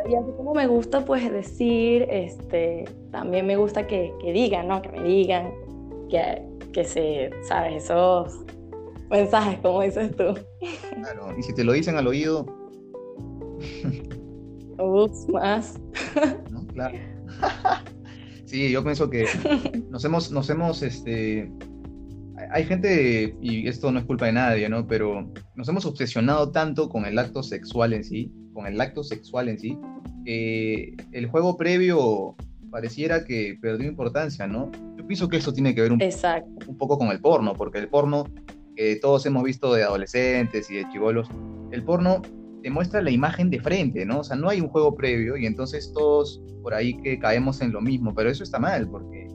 Y 0.09 0.15
así 0.15 0.31
como 0.35 0.53
me 0.53 0.67
gusta 0.67 1.05
pues 1.05 1.31
decir, 1.31 2.07
este, 2.09 2.85
también 3.11 3.45
me 3.45 3.55
gusta 3.55 3.87
que, 3.87 4.13
que 4.21 4.33
digan, 4.33 4.67
¿no? 4.67 4.81
Que 4.81 4.89
me 4.89 5.03
digan, 5.03 5.51
que, 6.09 6.41
que 6.73 6.83
se, 6.83 7.29
¿sabes? 7.43 7.85
Esos 7.85 8.39
mensajes, 9.09 9.59
como 9.59 9.81
dices 9.81 10.15
tú. 10.15 10.33
Claro. 10.95 11.37
Y 11.37 11.43
si 11.43 11.53
te 11.53 11.63
lo 11.63 11.73
dicen 11.73 11.97
al 11.97 12.07
oído, 12.07 12.45
Ups, 14.77 15.27
más. 15.29 15.79
¿no? 16.49 16.65
Claro. 16.67 16.97
Sí, 18.45 18.69
yo 18.69 18.83
pienso 18.83 19.09
que 19.09 19.27
nos 19.89 20.03
hemos, 20.03 20.29
nos 20.29 20.49
hemos, 20.49 20.83
este, 20.83 21.49
hay- 22.51 22.65
gente, 22.65 23.35
y 23.41 23.67
esto 23.67 23.91
no 23.91 23.99
es 23.99 24.05
culpa 24.05 24.25
de 24.27 24.33
nadie, 24.33 24.69
¿no? 24.69 24.87
Pero 24.87 25.31
nos 25.55 25.67
hemos 25.69 25.85
obsesionado 25.85 26.51
tanto 26.51 26.89
con 26.89 27.05
el 27.05 27.17
acto 27.19 27.43
sexual 27.43 27.93
en 27.93 28.03
sí, 28.03 28.31
con 28.53 28.65
el 28.67 28.79
acto 28.79 29.03
sexual 29.03 29.49
en 29.49 29.59
sí, 29.59 29.77
que 30.25 30.95
el 31.11 31.27
juego 31.27 31.57
previo 31.57 32.35
pareciera 32.69 33.23
que 33.25 33.57
perdió 33.61 33.89
importancia, 33.89 34.47
¿no? 34.47 34.71
Yo 34.97 35.05
pienso 35.07 35.27
que 35.27 35.37
eso 35.37 35.51
tiene 35.53 35.75
que 35.75 35.81
ver 35.81 35.91
un, 35.91 36.01
un 36.67 36.77
poco 36.77 36.97
con 36.97 37.09
el 37.09 37.19
porno, 37.19 37.53
porque 37.53 37.79
el 37.79 37.87
porno 37.89 38.25
que 38.75 38.95
todos 38.95 39.25
hemos 39.25 39.43
visto 39.43 39.73
de 39.73 39.83
adolescentes 39.83 40.69
y 40.69 40.75
de 40.75 40.89
chivolos, 40.89 41.27
el 41.71 41.83
porno 41.83 42.21
te 42.63 42.69
muestra 42.69 43.01
la 43.01 43.11
imagen 43.11 43.49
de 43.49 43.59
frente, 43.59 44.05
¿no? 44.05 44.19
O 44.19 44.23
sea, 44.23 44.35
no 44.37 44.47
hay 44.47 44.61
un 44.61 44.69
juego 44.69 44.95
previo 44.95 45.35
y 45.35 45.45
entonces 45.45 45.91
todos 45.93 46.41
por 46.61 46.73
ahí 46.73 46.95
que 47.01 47.17
caemos 47.19 47.61
en 47.61 47.71
lo 47.71 47.81
mismo, 47.81 48.13
pero 48.13 48.29
eso 48.29 48.43
está 48.43 48.59
mal, 48.59 48.87
porque 48.87 49.27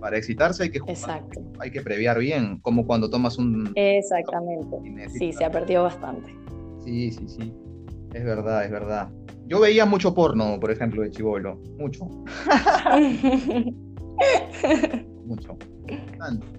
para 0.00 0.16
excitarse 0.16 0.64
hay 0.64 0.70
que 0.70 0.78
jugar, 0.78 0.96
Exacto. 0.96 1.40
hay 1.58 1.70
que 1.70 1.80
previar 1.80 2.18
bien, 2.18 2.58
como 2.60 2.86
cuando 2.86 3.10
tomas 3.10 3.38
un... 3.38 3.72
Exactamente. 3.74 4.76
Sí, 5.18 5.32
se 5.32 5.44
ha 5.44 5.50
perdido 5.50 5.84
bastante. 5.84 6.34
Sí, 6.84 7.10
sí, 7.10 7.28
sí. 7.28 7.52
Es 8.14 8.24
verdad, 8.24 8.64
es 8.64 8.70
verdad. 8.70 9.10
Yo 9.46 9.60
veía 9.60 9.84
mucho 9.86 10.14
porno, 10.14 10.58
por 10.60 10.70
ejemplo, 10.70 11.02
de 11.02 11.10
chivolo. 11.10 11.60
Mucho, 11.78 12.04
mucho. 15.24 15.56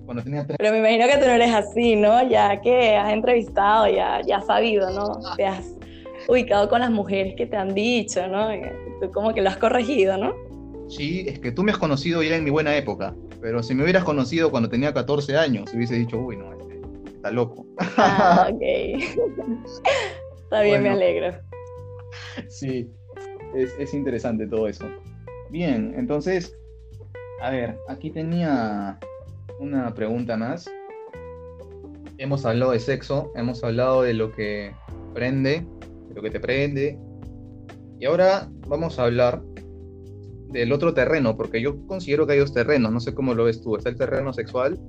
Cuando 0.06 0.23
tenía 0.23 0.45
tres 0.45 0.58
Pero 0.58 0.71
me 0.71 0.80
imagino 0.80 1.06
que 1.08 1.17
tú 1.17 1.25
no 1.25 1.34
eres 1.34 1.54
así, 1.54 1.95
¿no? 1.95 2.28
Ya 2.28 2.60
que 2.62 2.95
has 2.95 3.13
entrevistado, 3.13 3.88
ya, 3.88 4.21
ya 4.25 4.38
has 4.38 4.47
sabido, 4.47 4.89
¿no? 4.91 5.19
Te 5.36 5.45
has 5.45 5.75
ubicado 6.28 6.69
con 6.69 6.82
las 6.82 6.91
mujeres 6.91 7.36
que 7.36 7.45
te 7.45 7.58
han 7.58 7.73
dicho, 7.73 8.28
¿no? 8.28 8.47
Tú 9.02 9.12
como 9.12 9.34
que 9.34 9.41
lo 9.41 9.49
has 9.49 9.58
corregido, 9.58 10.17
¿no? 10.17 10.34
Sí, 10.89 11.25
es 11.28 11.39
que 11.39 11.52
tú 11.52 11.63
me 11.63 11.71
has 11.71 11.78
conocido 11.78 12.23
ya 12.23 12.36
en 12.36 12.43
mi 12.43 12.49
buena 12.49 12.75
época, 12.75 13.15
pero 13.41 13.63
si 13.63 13.73
me 13.75 13.84
hubieras 13.84 14.04
conocido 14.04 14.52
cuando 14.52 14.69
tenía 14.69 14.93
14 14.93 15.38
años, 15.38 15.73
hubiese 15.73 15.95
dicho, 15.95 16.17
uy, 16.17 16.38
no, 16.38 16.52
este, 16.54 16.82
está 17.08 17.32
loco. 17.32 17.65
Ah, 17.97 18.49
ok. 18.52 18.62
Está 20.43 20.62
bien, 20.62 20.82
me 20.82 20.89
alegro. 20.89 21.38
Sí, 22.47 22.89
es, 23.54 23.71
es 23.78 23.93
interesante 23.93 24.47
todo 24.47 24.67
eso. 24.67 24.86
Bien, 25.52 25.93
entonces, 25.95 26.58
a 27.41 27.52
ver, 27.52 27.78
aquí 27.88 28.10
tenía 28.10 28.97
una 29.60 29.93
pregunta 29.93 30.38
más. 30.38 30.69
Hemos 32.17 32.45
hablado 32.45 32.71
de 32.71 32.80
sexo, 32.80 33.32
hemos 33.36 33.63
hablado 33.63 34.02
de 34.02 34.15
lo 34.15 34.32
que 34.32 34.73
prende, 35.13 35.67
de 36.08 36.15
lo 36.15 36.21
que 36.23 36.32
te 36.32 36.39
prende, 36.39 36.97
y 37.99 38.06
ahora 38.06 38.49
vamos 38.67 38.97
a 38.97 39.04
hablar 39.04 39.41
del 40.51 40.71
otro 40.71 40.93
terreno, 40.93 41.38
porque 41.38 41.62
yo 41.62 41.85
considero 41.88 42.25
que 42.25 42.33
hay 42.33 42.39
dos 42.39 42.53
terrenos, 42.53 42.91
no 42.91 42.99
sé 42.99 43.13
cómo 43.13 43.33
lo 43.33 43.45
ves 43.45 43.62
tú, 43.62 43.75
está 43.75 43.89
el 43.89 43.95
terreno 43.95 44.33
sexual 44.33 44.79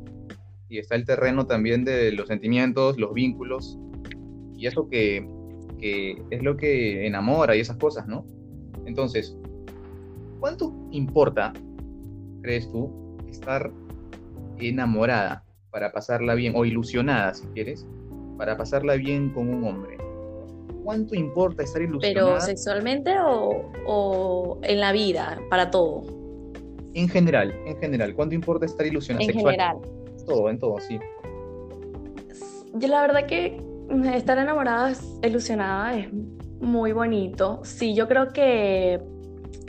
y 0.68 0.78
está 0.78 0.94
el 0.94 1.04
terreno 1.04 1.46
también 1.46 1.84
de 1.84 2.12
los 2.12 2.28
sentimientos, 2.28 2.98
los 2.98 3.12
vínculos, 3.12 3.78
y 4.56 4.66
eso 4.66 4.88
que, 4.88 5.28
que 5.78 6.22
es 6.30 6.42
lo 6.42 6.56
que 6.56 7.06
enamora 7.06 7.56
y 7.56 7.60
esas 7.60 7.76
cosas, 7.76 8.06
¿no? 8.06 8.24
Entonces, 8.86 9.36
¿cuánto 10.38 10.72
importa, 10.90 11.52
crees 12.42 12.70
tú, 12.70 13.16
estar 13.28 13.70
enamorada 14.58 15.44
para 15.70 15.92
pasarla 15.92 16.34
bien, 16.34 16.54
o 16.56 16.64
ilusionada, 16.64 17.34
si 17.34 17.46
quieres, 17.48 17.86
para 18.38 18.56
pasarla 18.56 18.94
bien 18.94 19.30
con 19.30 19.48
un 19.48 19.64
hombre? 19.64 19.98
¿Cuánto 20.84 21.14
importa 21.14 21.62
estar 21.62 21.82
ilusionada? 21.82 22.36
Pero 22.36 22.40
sexualmente 22.40 23.18
o, 23.20 23.70
o 23.86 24.58
en 24.62 24.80
la 24.80 24.92
vida, 24.92 25.40
para 25.50 25.70
todo, 25.70 26.02
En 26.94 27.08
general, 27.08 27.54
en 27.66 27.76
general, 27.78 28.14
¿cuánto 28.14 28.34
importa 28.34 28.66
estar 28.66 28.86
ilusionada? 28.86 29.24
en 29.24 29.32
sexual? 29.32 29.52
general. 29.54 29.76
Todo, 30.26 30.50
en 30.50 30.58
todo, 30.58 30.78
sí. 30.80 30.98
Yo 32.74 32.88
la 32.88 33.02
verdad 33.02 33.26
que 33.26 33.60
estar 34.14 34.38
enamorada, 34.38 34.92
ilusionada 35.22 35.98
es 35.98 36.08
muy 36.60 36.92
bonito. 36.92 37.60
Sí, 37.64 37.94
yo 37.94 38.06
creo 38.06 38.32
que 38.32 39.00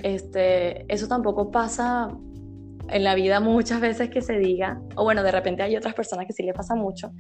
este, 0.04 0.86
eso 0.94 1.08
tampoco 1.08 1.52
pasa 1.52 2.10
en 2.92 3.04
la 3.04 3.16
vida 3.16 3.40
muchas 3.40 3.80
veces 3.80 4.10
que 4.10 4.22
se 4.22 4.38
diga, 4.38 4.82
o 4.96 5.04
bueno, 5.04 5.24
de 5.24 5.32
repente 5.32 5.64
hay 5.64 5.76
otras 5.76 5.94
personas 5.94 6.26
que 6.26 6.34
sí 6.34 6.44
le 6.44 6.54
pasa 6.54 6.76
mucho. 6.76 7.12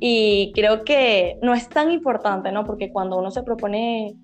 Y 0.00 0.52
creo 0.54 0.84
que 0.84 1.38
no 1.42 1.54
es 1.54 1.68
tan 1.68 1.90
importante, 1.90 2.52
¿no? 2.52 2.64
Porque 2.64 2.90
cuando 2.92 3.18
uno 3.18 3.30
se 3.30 3.42
propone 3.42 4.16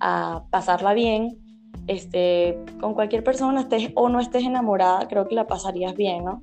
a 0.00 0.44
pasarla 0.50 0.94
bien, 0.94 1.38
este, 1.86 2.58
con 2.80 2.94
cualquier 2.94 3.24
persona, 3.24 3.60
estés 3.60 3.90
o 3.94 4.08
no 4.08 4.20
estés 4.20 4.44
enamorada, 4.44 5.08
creo 5.08 5.26
que 5.26 5.34
la 5.34 5.46
pasarías 5.46 5.94
bien, 5.94 6.24
¿no? 6.24 6.40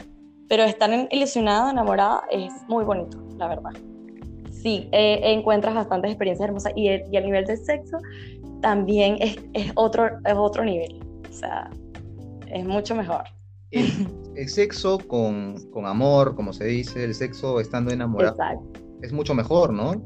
Pero 0.50 0.64
estar 0.64 0.90
ilusionada, 1.12 1.72
enamorada, 1.72 2.24
es 2.32 2.52
muy 2.68 2.84
bonito, 2.84 3.18
la 3.38 3.48
verdad. 3.48 3.72
Sí, 4.52 4.90
eh, 4.92 5.20
encuentras 5.24 5.76
bastantes 5.76 6.12
experiencias 6.12 6.48
hermosas 6.48 6.74
y 6.76 6.88
el, 6.88 7.04
y 7.12 7.18
el 7.18 7.26
nivel 7.26 7.46
de 7.46 7.58
sexo 7.58 7.98
también 8.62 9.18
es, 9.20 9.38
es, 9.54 9.72
otro, 9.76 10.08
es 10.26 10.34
otro 10.34 10.64
nivel. 10.64 11.00
O 11.30 11.34
sea, 11.34 11.70
es 12.48 12.66
mucho 12.66 12.96
mejor. 12.96 13.24
El, 13.72 13.86
el 14.36 14.50
sexo 14.50 15.00
con, 15.08 15.56
con 15.72 15.86
amor, 15.86 16.36
como 16.36 16.54
se 16.54 16.66
dice, 16.66 17.04
el 17.04 17.14
sexo 17.14 17.60
estando 17.60 17.92
enamorado, 17.92 18.34
Exacto. 18.34 18.80
es 19.02 19.12
mucho 19.12 19.34
mejor, 19.34 19.74
¿no? 19.74 20.02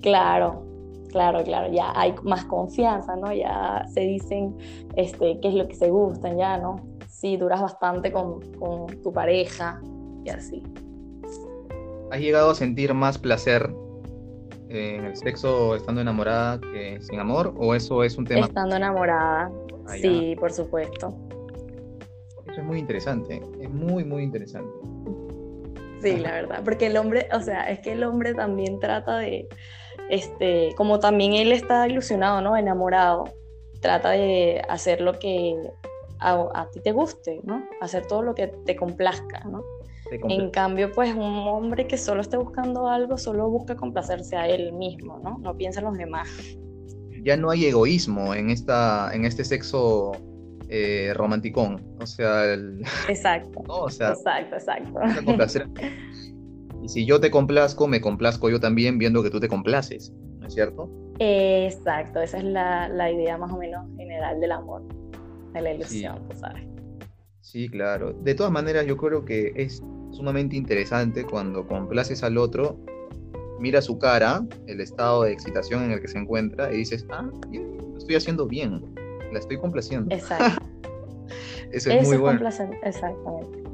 Claro, 0.00 0.64
claro, 1.10 1.42
claro. 1.42 1.72
Ya 1.72 1.92
hay 1.94 2.14
más 2.22 2.44
confianza, 2.44 3.16
¿no? 3.16 3.32
Ya 3.32 3.84
se 3.92 4.00
dicen 4.00 4.56
este, 4.96 5.38
qué 5.40 5.48
es 5.48 5.54
lo 5.54 5.66
que 5.66 5.74
se 5.74 5.90
gustan, 5.90 6.38
ya, 6.38 6.58
¿no? 6.58 6.76
Sí, 7.08 7.36
duras 7.36 7.60
bastante 7.60 8.12
con, 8.12 8.40
con 8.52 8.86
tu 9.02 9.12
pareja 9.12 9.80
y 10.24 10.30
así. 10.30 10.62
¿Has 12.10 12.20
llegado 12.20 12.50
a 12.50 12.54
sentir 12.54 12.94
más 12.94 13.18
placer 13.18 13.74
en 14.68 15.04
el 15.04 15.16
sexo 15.16 15.74
estando 15.74 16.00
enamorada 16.00 16.60
que 16.60 17.00
sin 17.00 17.18
amor? 17.18 17.54
¿O 17.58 17.74
eso 17.74 18.04
es 18.04 18.16
un 18.16 18.24
tema? 18.24 18.46
Estando 18.46 18.76
enamorada, 18.76 19.50
ah, 19.88 19.94
sí, 20.00 20.36
por 20.38 20.52
supuesto. 20.52 21.14
Eso 22.50 22.60
es 22.60 22.66
muy 22.66 22.78
interesante, 22.78 23.42
es 23.60 23.70
muy, 23.70 24.04
muy 24.04 24.22
interesante. 24.22 24.72
Sí, 26.00 26.16
la 26.16 26.32
verdad, 26.32 26.62
porque 26.64 26.86
el 26.86 26.96
hombre, 26.96 27.28
o 27.32 27.40
sea, 27.40 27.70
es 27.70 27.80
que 27.80 27.92
el 27.92 28.04
hombre 28.04 28.34
también 28.34 28.78
trata 28.78 29.18
de, 29.18 29.48
este, 30.10 30.74
como 30.76 31.00
también 31.00 31.32
él 31.32 31.52
está 31.52 31.88
ilusionado, 31.88 32.40
¿no? 32.40 32.56
Enamorado, 32.56 33.24
trata 33.80 34.10
de 34.10 34.62
hacer 34.68 35.00
lo 35.00 35.18
que 35.18 35.56
a, 36.20 36.68
ti 36.72 36.80
te 36.80 36.92
guste, 36.92 37.40
¿no? 37.44 37.64
Hacer 37.80 38.06
todo 38.06 38.22
lo 38.22 38.34
que 38.34 38.48
te 38.48 38.76
complazca, 38.76 39.44
¿no? 39.44 39.62
En 40.10 40.50
cambio, 40.50 40.92
pues 40.92 41.12
un 41.14 41.48
hombre 41.48 41.88
que 41.88 41.98
solo 41.98 42.20
esté 42.20 42.36
buscando 42.36 42.88
algo, 42.88 43.18
solo 43.18 43.50
busca 43.50 43.74
complacerse 43.74 44.36
a 44.36 44.48
él 44.48 44.72
mismo, 44.72 45.18
¿no? 45.18 45.38
No 45.38 45.56
piensa 45.56 45.80
en 45.80 45.86
los 45.86 45.98
demás. 45.98 46.28
Ya 47.24 47.36
no 47.36 47.50
hay 47.50 47.66
egoísmo 47.66 48.34
en, 48.34 48.50
esta, 48.50 49.10
en 49.12 49.24
este 49.24 49.44
sexo 49.44 50.12
eh, 50.68 51.12
romanticón. 51.14 51.82
O 52.00 52.06
sea, 52.06 52.54
exacto. 53.08 53.86
exacto, 53.88 54.56
exacto. 54.56 55.00
Y 56.82 56.88
si 56.88 57.04
yo 57.04 57.18
te 57.18 57.32
complazco, 57.32 57.88
me 57.88 58.00
complazco 58.00 58.48
yo 58.48 58.60
también 58.60 58.96
viendo 58.96 59.20
que 59.20 59.30
tú 59.30 59.40
te 59.40 59.48
complaces, 59.48 60.12
¿no 60.38 60.46
es 60.46 60.54
cierto? 60.54 60.88
Exacto, 61.18 62.20
esa 62.20 62.38
es 62.38 62.44
la, 62.44 63.10
idea 63.10 63.36
más 63.38 63.50
o 63.50 63.58
menos 63.58 63.84
general 63.96 64.38
del 64.40 64.52
amor, 64.52 64.82
de 65.52 65.62
la 65.62 65.72
ilusión, 65.72 66.22
sí. 66.30 66.38
sabes. 66.38 66.62
Sí, 67.40 67.68
claro. 67.68 68.12
De 68.12 68.36
todas 68.36 68.52
maneras, 68.52 68.86
yo 68.86 68.96
creo 68.96 69.24
que 69.24 69.52
es 69.56 69.82
sumamente 70.12 70.54
interesante 70.54 71.24
cuando 71.24 71.66
complaces 71.66 72.22
al 72.22 72.38
otro, 72.38 72.78
mira 73.58 73.82
su 73.82 73.98
cara, 73.98 74.44
el 74.66 74.80
estado 74.80 75.24
de 75.24 75.32
excitación 75.32 75.84
en 75.84 75.92
el 75.92 76.00
que 76.00 76.08
se 76.08 76.18
encuentra 76.18 76.72
y 76.72 76.78
dices, 76.78 77.06
ah, 77.10 77.28
lo 77.52 77.98
estoy 77.98 78.16
haciendo 78.16 78.46
bien, 78.46 78.94
la 79.32 79.38
estoy 79.38 79.58
complaciendo. 79.58 80.14
Exacto. 80.14 80.64
Eso 81.72 81.90
es 81.90 82.06
muy 82.06 82.16
bueno. 82.16 82.40
Exactamente. 82.82 83.66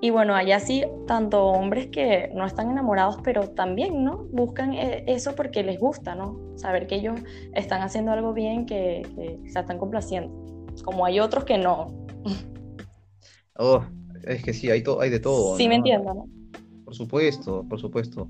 Y 0.00 0.10
bueno, 0.10 0.34
hay 0.34 0.52
así 0.52 0.84
tanto 1.06 1.46
hombres 1.46 1.86
que 1.86 2.30
no 2.34 2.44
están 2.44 2.70
enamorados, 2.70 3.16
pero 3.24 3.48
también, 3.50 4.04
¿no? 4.04 4.26
Buscan 4.32 4.74
eh, 4.74 5.02
eso 5.06 5.34
porque 5.34 5.62
les 5.62 5.80
gusta, 5.80 6.14
¿no? 6.14 6.38
Saber 6.56 6.86
que 6.86 6.96
ellos 6.96 7.18
están 7.54 7.80
haciendo 7.80 8.12
algo 8.12 8.34
bien, 8.34 8.66
que, 8.66 9.40
se 9.50 9.58
están 9.58 9.78
complaciendo. 9.78 10.30
Como 10.84 11.06
hay 11.06 11.20
otros 11.20 11.44
que 11.44 11.56
no. 11.56 11.86
Oh, 13.56 13.82
es 14.24 14.42
que 14.42 14.52
sí, 14.52 14.70
hay, 14.70 14.84
hay 15.00 15.10
de 15.10 15.20
todo. 15.20 15.56
Sí, 15.56 15.68
me 15.68 15.76
entiendo, 15.76 16.12
¿no? 16.12 16.28
Por 16.84 16.94
supuesto, 16.94 17.64
por 17.66 17.80
supuesto. 17.80 18.28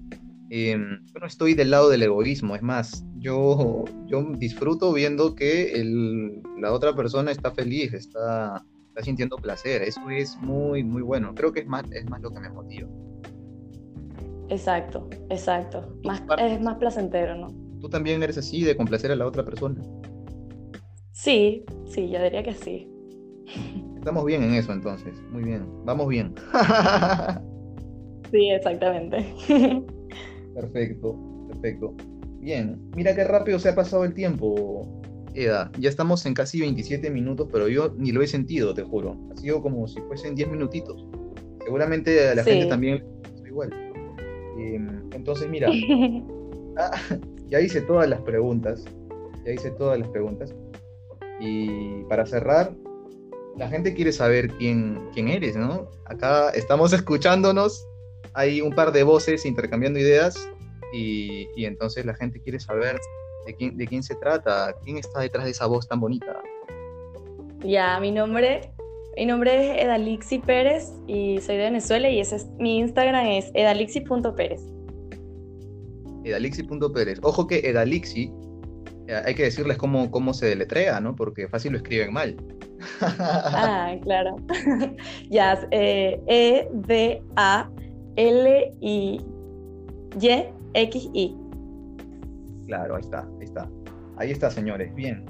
Em, 0.56 1.04
yo 1.06 1.18
no 1.18 1.26
estoy 1.26 1.54
del 1.54 1.72
lado 1.72 1.90
del 1.90 2.04
egoísmo, 2.04 2.54
es 2.54 2.62
más, 2.62 3.04
yo, 3.16 3.84
yo 4.06 4.22
disfruto 4.38 4.92
viendo 4.92 5.34
que 5.34 5.72
el, 5.72 6.44
la 6.60 6.72
otra 6.72 6.94
persona 6.94 7.32
está 7.32 7.50
feliz, 7.50 7.92
está, 7.92 8.64
está 8.86 9.02
sintiendo 9.02 9.34
placer, 9.34 9.82
eso 9.82 10.08
es 10.10 10.36
muy, 10.36 10.84
muy 10.84 11.02
bueno, 11.02 11.34
creo 11.34 11.52
que 11.52 11.58
es 11.58 11.66
más, 11.66 11.82
es 11.90 12.08
más 12.08 12.22
lo 12.22 12.32
que 12.32 12.38
me 12.38 12.50
motiva. 12.50 12.88
Exacto, 14.48 15.10
exacto, 15.28 15.98
más, 16.04 16.22
es 16.38 16.60
más 16.60 16.76
placentero, 16.76 17.34
¿no? 17.34 17.48
¿Tú 17.80 17.88
también 17.88 18.22
eres 18.22 18.38
así 18.38 18.62
de 18.62 18.76
complacer 18.76 19.10
a 19.10 19.16
la 19.16 19.26
otra 19.26 19.44
persona? 19.44 19.82
Sí, 21.10 21.64
sí, 21.84 22.08
yo 22.08 22.22
diría 22.22 22.44
que 22.44 22.54
sí. 22.54 22.88
Estamos 23.96 24.24
bien 24.24 24.44
en 24.44 24.54
eso 24.54 24.72
entonces, 24.72 25.20
muy 25.32 25.42
bien, 25.42 25.66
vamos 25.84 26.06
bien. 26.06 26.32
sí, 28.30 28.50
exactamente. 28.50 29.34
Perfecto, 30.54 31.16
perfecto. 31.48 31.94
Bien, 32.40 32.78
mira 32.94 33.14
qué 33.14 33.24
rápido 33.24 33.58
se 33.58 33.70
ha 33.70 33.74
pasado 33.74 34.04
el 34.04 34.14
tiempo, 34.14 35.02
Eda. 35.34 35.70
Ya 35.78 35.88
estamos 35.88 36.24
en 36.26 36.34
casi 36.34 36.60
27 36.60 37.10
minutos, 37.10 37.48
pero 37.50 37.68
yo 37.68 37.94
ni 37.96 38.12
lo 38.12 38.22
he 38.22 38.26
sentido, 38.26 38.74
te 38.74 38.82
juro. 38.82 39.16
Ha 39.32 39.36
sido 39.36 39.62
como 39.62 39.88
si 39.88 40.00
fuesen 40.02 40.34
10 40.34 40.50
minutitos. 40.50 41.06
Seguramente 41.64 42.28
a 42.28 42.34
la 42.34 42.44
gente 42.44 42.66
también 42.66 43.02
igual. 43.46 43.72
Em, 44.58 45.10
entonces, 45.12 45.48
mira, 45.48 45.70
ah, 46.76 46.90
ya 47.48 47.60
hice 47.60 47.80
todas 47.80 48.08
las 48.08 48.20
preguntas. 48.20 48.84
Ya 49.44 49.52
hice 49.52 49.70
todas 49.70 49.98
las 49.98 50.08
preguntas. 50.08 50.54
Y 51.40 52.02
para 52.08 52.26
cerrar, 52.26 52.74
la 53.56 53.68
gente 53.68 53.94
quiere 53.94 54.12
saber 54.12 54.48
quién, 54.58 55.08
quién 55.12 55.28
eres, 55.28 55.56
¿no? 55.56 55.88
Acá 56.06 56.50
estamos 56.50 56.92
escuchándonos 56.92 57.86
hay 58.34 58.60
un 58.60 58.72
par 58.72 58.92
de 58.92 59.02
voces 59.02 59.46
intercambiando 59.46 59.98
ideas 59.98 60.48
y, 60.92 61.48
entonces 61.64 62.04
la 62.04 62.14
gente 62.14 62.40
quiere 62.40 62.60
saber 62.60 63.00
de 63.46 63.54
quién, 63.54 63.76
de 63.76 63.86
quién 63.86 64.02
se 64.02 64.14
trata, 64.16 64.74
quién 64.84 64.98
está 64.98 65.20
detrás 65.20 65.44
de 65.44 65.50
esa 65.52 65.66
voz 65.66 65.88
tan 65.88 66.00
bonita. 66.00 66.40
Ya, 67.60 67.98
mi 67.98 68.12
nombre, 68.12 68.72
mi 69.16 69.26
nombre 69.26 69.72
es 69.72 69.84
Edalixi 69.84 70.38
Pérez 70.38 70.92
y 71.06 71.40
soy 71.40 71.56
de 71.56 71.64
Venezuela 71.64 72.08
y 72.08 72.20
ese 72.20 72.36
es, 72.36 72.46
mi 72.58 72.78
Instagram 72.78 73.26
es 73.26 73.50
edalixi.pérez. 73.54 74.62
Edalixi.pérez. 76.24 77.20
Ojo 77.22 77.46
que 77.46 77.58
Edalixi, 77.58 78.32
eh, 79.08 79.20
hay 79.24 79.34
que 79.34 79.44
decirles 79.44 79.76
cómo, 79.76 80.10
cómo 80.10 80.32
se 80.32 80.46
deletrea, 80.46 81.00
¿no? 81.00 81.14
Porque 81.14 81.48
fácil 81.48 81.72
lo 81.72 81.78
escriben 81.78 82.12
mal. 82.12 82.36
ah, 83.00 83.94
claro. 84.02 84.36
ya, 85.30 85.66
eh, 85.70 86.20
E-D-A. 86.26 87.70
L-I-Y-X-I. 88.16 89.26
Claro, 92.66 92.96
ahí 92.96 93.02
está, 93.02 93.28
ahí 93.38 93.44
está. 93.44 93.68
Ahí 94.16 94.30
está, 94.30 94.50
señores. 94.50 94.94
Bien. 94.94 95.24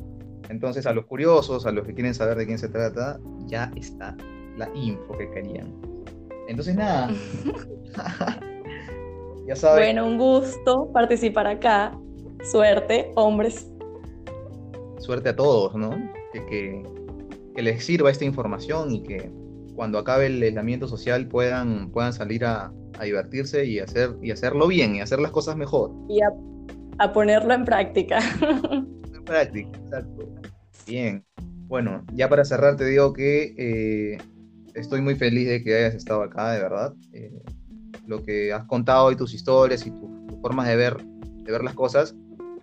Entonces, 0.51 0.87
a 0.87 0.93
los 0.93 1.07
curiosos, 1.07 1.65
a 1.67 1.73
los 1.73 1.87
que 1.87 1.95
quieren 1.95 2.15
saber 2.15 2.37
de 2.37 2.47
quién 2.47 2.59
se 2.59 2.69
trata, 2.69 3.19
ya 3.47 3.73
está 3.77 4.17
la 4.57 4.69
info 4.75 5.17
que 5.17 5.31
querían. 5.31 5.73
Entonces, 6.49 6.77
nada. 6.77 7.11
ya 9.47 9.57
saben. 9.57 9.85
Bueno, 9.85 10.07
un 10.07 10.19
gusto 10.19 10.91
participar 10.93 11.47
acá. 11.47 11.99
Suerte, 12.43 13.11
hombres. 13.17 13.71
Suerte 14.99 15.31
a 15.31 15.37
todos, 15.37 15.75
¿no? 15.75 15.91
Que, 16.33 16.83
que 17.55 17.63
les 17.63 17.85
sirva 17.85 18.11
esta 18.11 18.25
información 18.25 18.95
y 18.95 19.03
que 19.03 19.31
cuando 19.75 19.99
acabe 19.99 20.27
el 20.27 20.43
aislamiento 20.43 20.89
social 20.89 21.27
puedan, 21.27 21.91
puedan 21.91 22.13
salir 22.13 22.45
a, 22.45 22.73
divertirse 23.03 23.67
y, 23.67 23.81
hacer, 23.81 24.17
y 24.23 24.31
hacerlo 24.31 24.69
bien 24.69 24.95
y 24.95 25.01
hacer 25.01 25.19
las 25.19 25.33
cosas 25.33 25.57
mejor. 25.57 25.91
Y 26.09 26.21
a, 26.99 27.13
ponerlo 27.13 27.55
en 27.55 27.65
práctica. 27.65 28.19
En 29.13 29.25
práctica, 29.25 29.79
exacto. 29.79 30.29
Bien. 30.87 31.25
Bueno, 31.67 32.05
ya 32.13 32.29
para 32.29 32.45
cerrar 32.45 32.77
te 32.77 32.85
digo 32.85 33.15
que 33.15 33.55
eh, 33.57 34.19
estoy 34.75 35.01
muy 35.01 35.15
feliz 35.15 35.49
de 35.49 35.65
que 35.65 35.75
hayas 35.75 35.95
estado 35.95 36.23
acá, 36.23 36.53
de 36.53 36.61
verdad. 36.61 36.95
Eh, 37.13 37.43
lo 38.07 38.23
que 38.23 38.53
has 38.53 38.65
contado 38.65 39.11
y 39.11 39.17
tus 39.17 39.33
historias 39.33 39.87
y 39.87 39.91
tus 39.91 40.41
formas 40.43 40.69
de 40.69 40.77
ver, 40.77 40.99
de 40.99 41.51
ver 41.51 41.65
las 41.65 41.75
cosas 41.75 42.15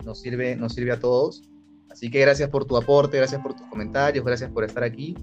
nos 0.05 0.19
sirve, 0.21 0.55
nos 0.55 0.73
sirve 0.73 0.91
a 0.91 0.99
todos. 0.99 1.43
Así 1.89 2.09
que 2.09 2.19
gracias 2.21 2.49
por 2.49 2.65
tu 2.65 2.77
aporte, 2.77 3.17
gracias 3.17 3.41
por 3.41 3.53
tus 3.53 3.65
comentarios, 3.67 4.23
gracias 4.23 4.49
por 4.51 4.63
estar 4.63 4.83
aquí. 4.83 5.15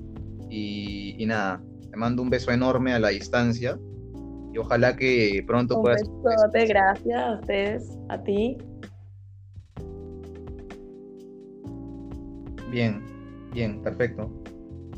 Y, 0.50 1.14
y 1.18 1.26
nada, 1.26 1.62
te 1.90 1.96
mando 1.96 2.22
un 2.22 2.30
beso 2.30 2.50
enorme 2.50 2.92
a 2.92 2.98
la 2.98 3.08
distancia 3.08 3.78
y 4.52 4.58
ojalá 4.58 4.96
que 4.96 5.42
pronto 5.46 5.76
un 5.76 5.82
puedas. 5.82 6.02
Besote, 6.02 6.66
gracias 6.66 7.20
a 7.20 7.34
ustedes, 7.40 7.98
a 8.08 8.22
ti. 8.22 8.58
Bien, 12.70 13.02
bien, 13.52 13.82
perfecto. 13.82 14.30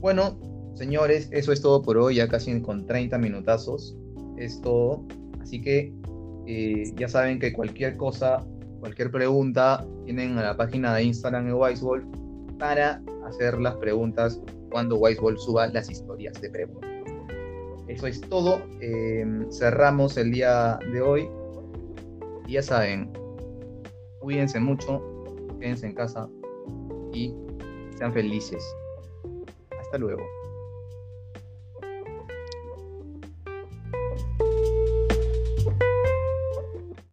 Bueno, 0.01 0.39
señores, 0.75 1.29
eso 1.31 1.53
es 1.53 1.61
todo 1.61 1.83
por 1.83 1.99
hoy, 1.99 2.17
ya 2.17 2.29
casi 2.29 2.61
con 2.63 2.87
30 2.87 3.19
minutazos. 3.19 3.97
Es 4.37 4.61
todo. 4.61 5.05
Así 5.41 5.61
que 5.61 5.93
eh, 6.47 6.93
ya 6.97 7.09
saben 7.09 7.39
que 7.39 7.53
cualquier 7.53 7.97
cosa, 7.97 8.45
cualquier 8.81 9.11
pregunta, 9.11 9.87
tienen 10.05 10.39
a 10.39 10.43
la 10.43 10.57
página 10.57 10.95
de 10.95 11.05
Instagram 11.05 11.47
de 11.47 11.55
Wisewolf 11.55 12.05
para 12.59 13.03
hacer 13.27 13.61
las 13.61 13.75
preguntas 13.77 14.41
cuando 14.71 14.97
Wiseball 14.97 15.39
suba 15.39 15.67
las 15.69 15.91
historias 15.91 16.41
de 16.41 16.51
preguntas. 16.51 16.91
Eso 17.89 18.07
es 18.07 18.21
todo. 18.21 18.63
Em, 18.81 19.51
cerramos 19.51 20.17
el 20.17 20.31
día 20.31 20.79
de 20.93 21.01
hoy. 21.03 21.29
Y 22.47 22.53
ya 22.53 22.63
saben, 22.63 23.13
cuídense 24.21 24.61
mucho, 24.61 25.03
quédense 25.61 25.87
en 25.87 25.95
casa 25.95 26.29
y 27.13 27.35
sean 27.97 28.13
felices. 28.13 28.63
Hasta 29.79 29.99
luego. 29.99 30.23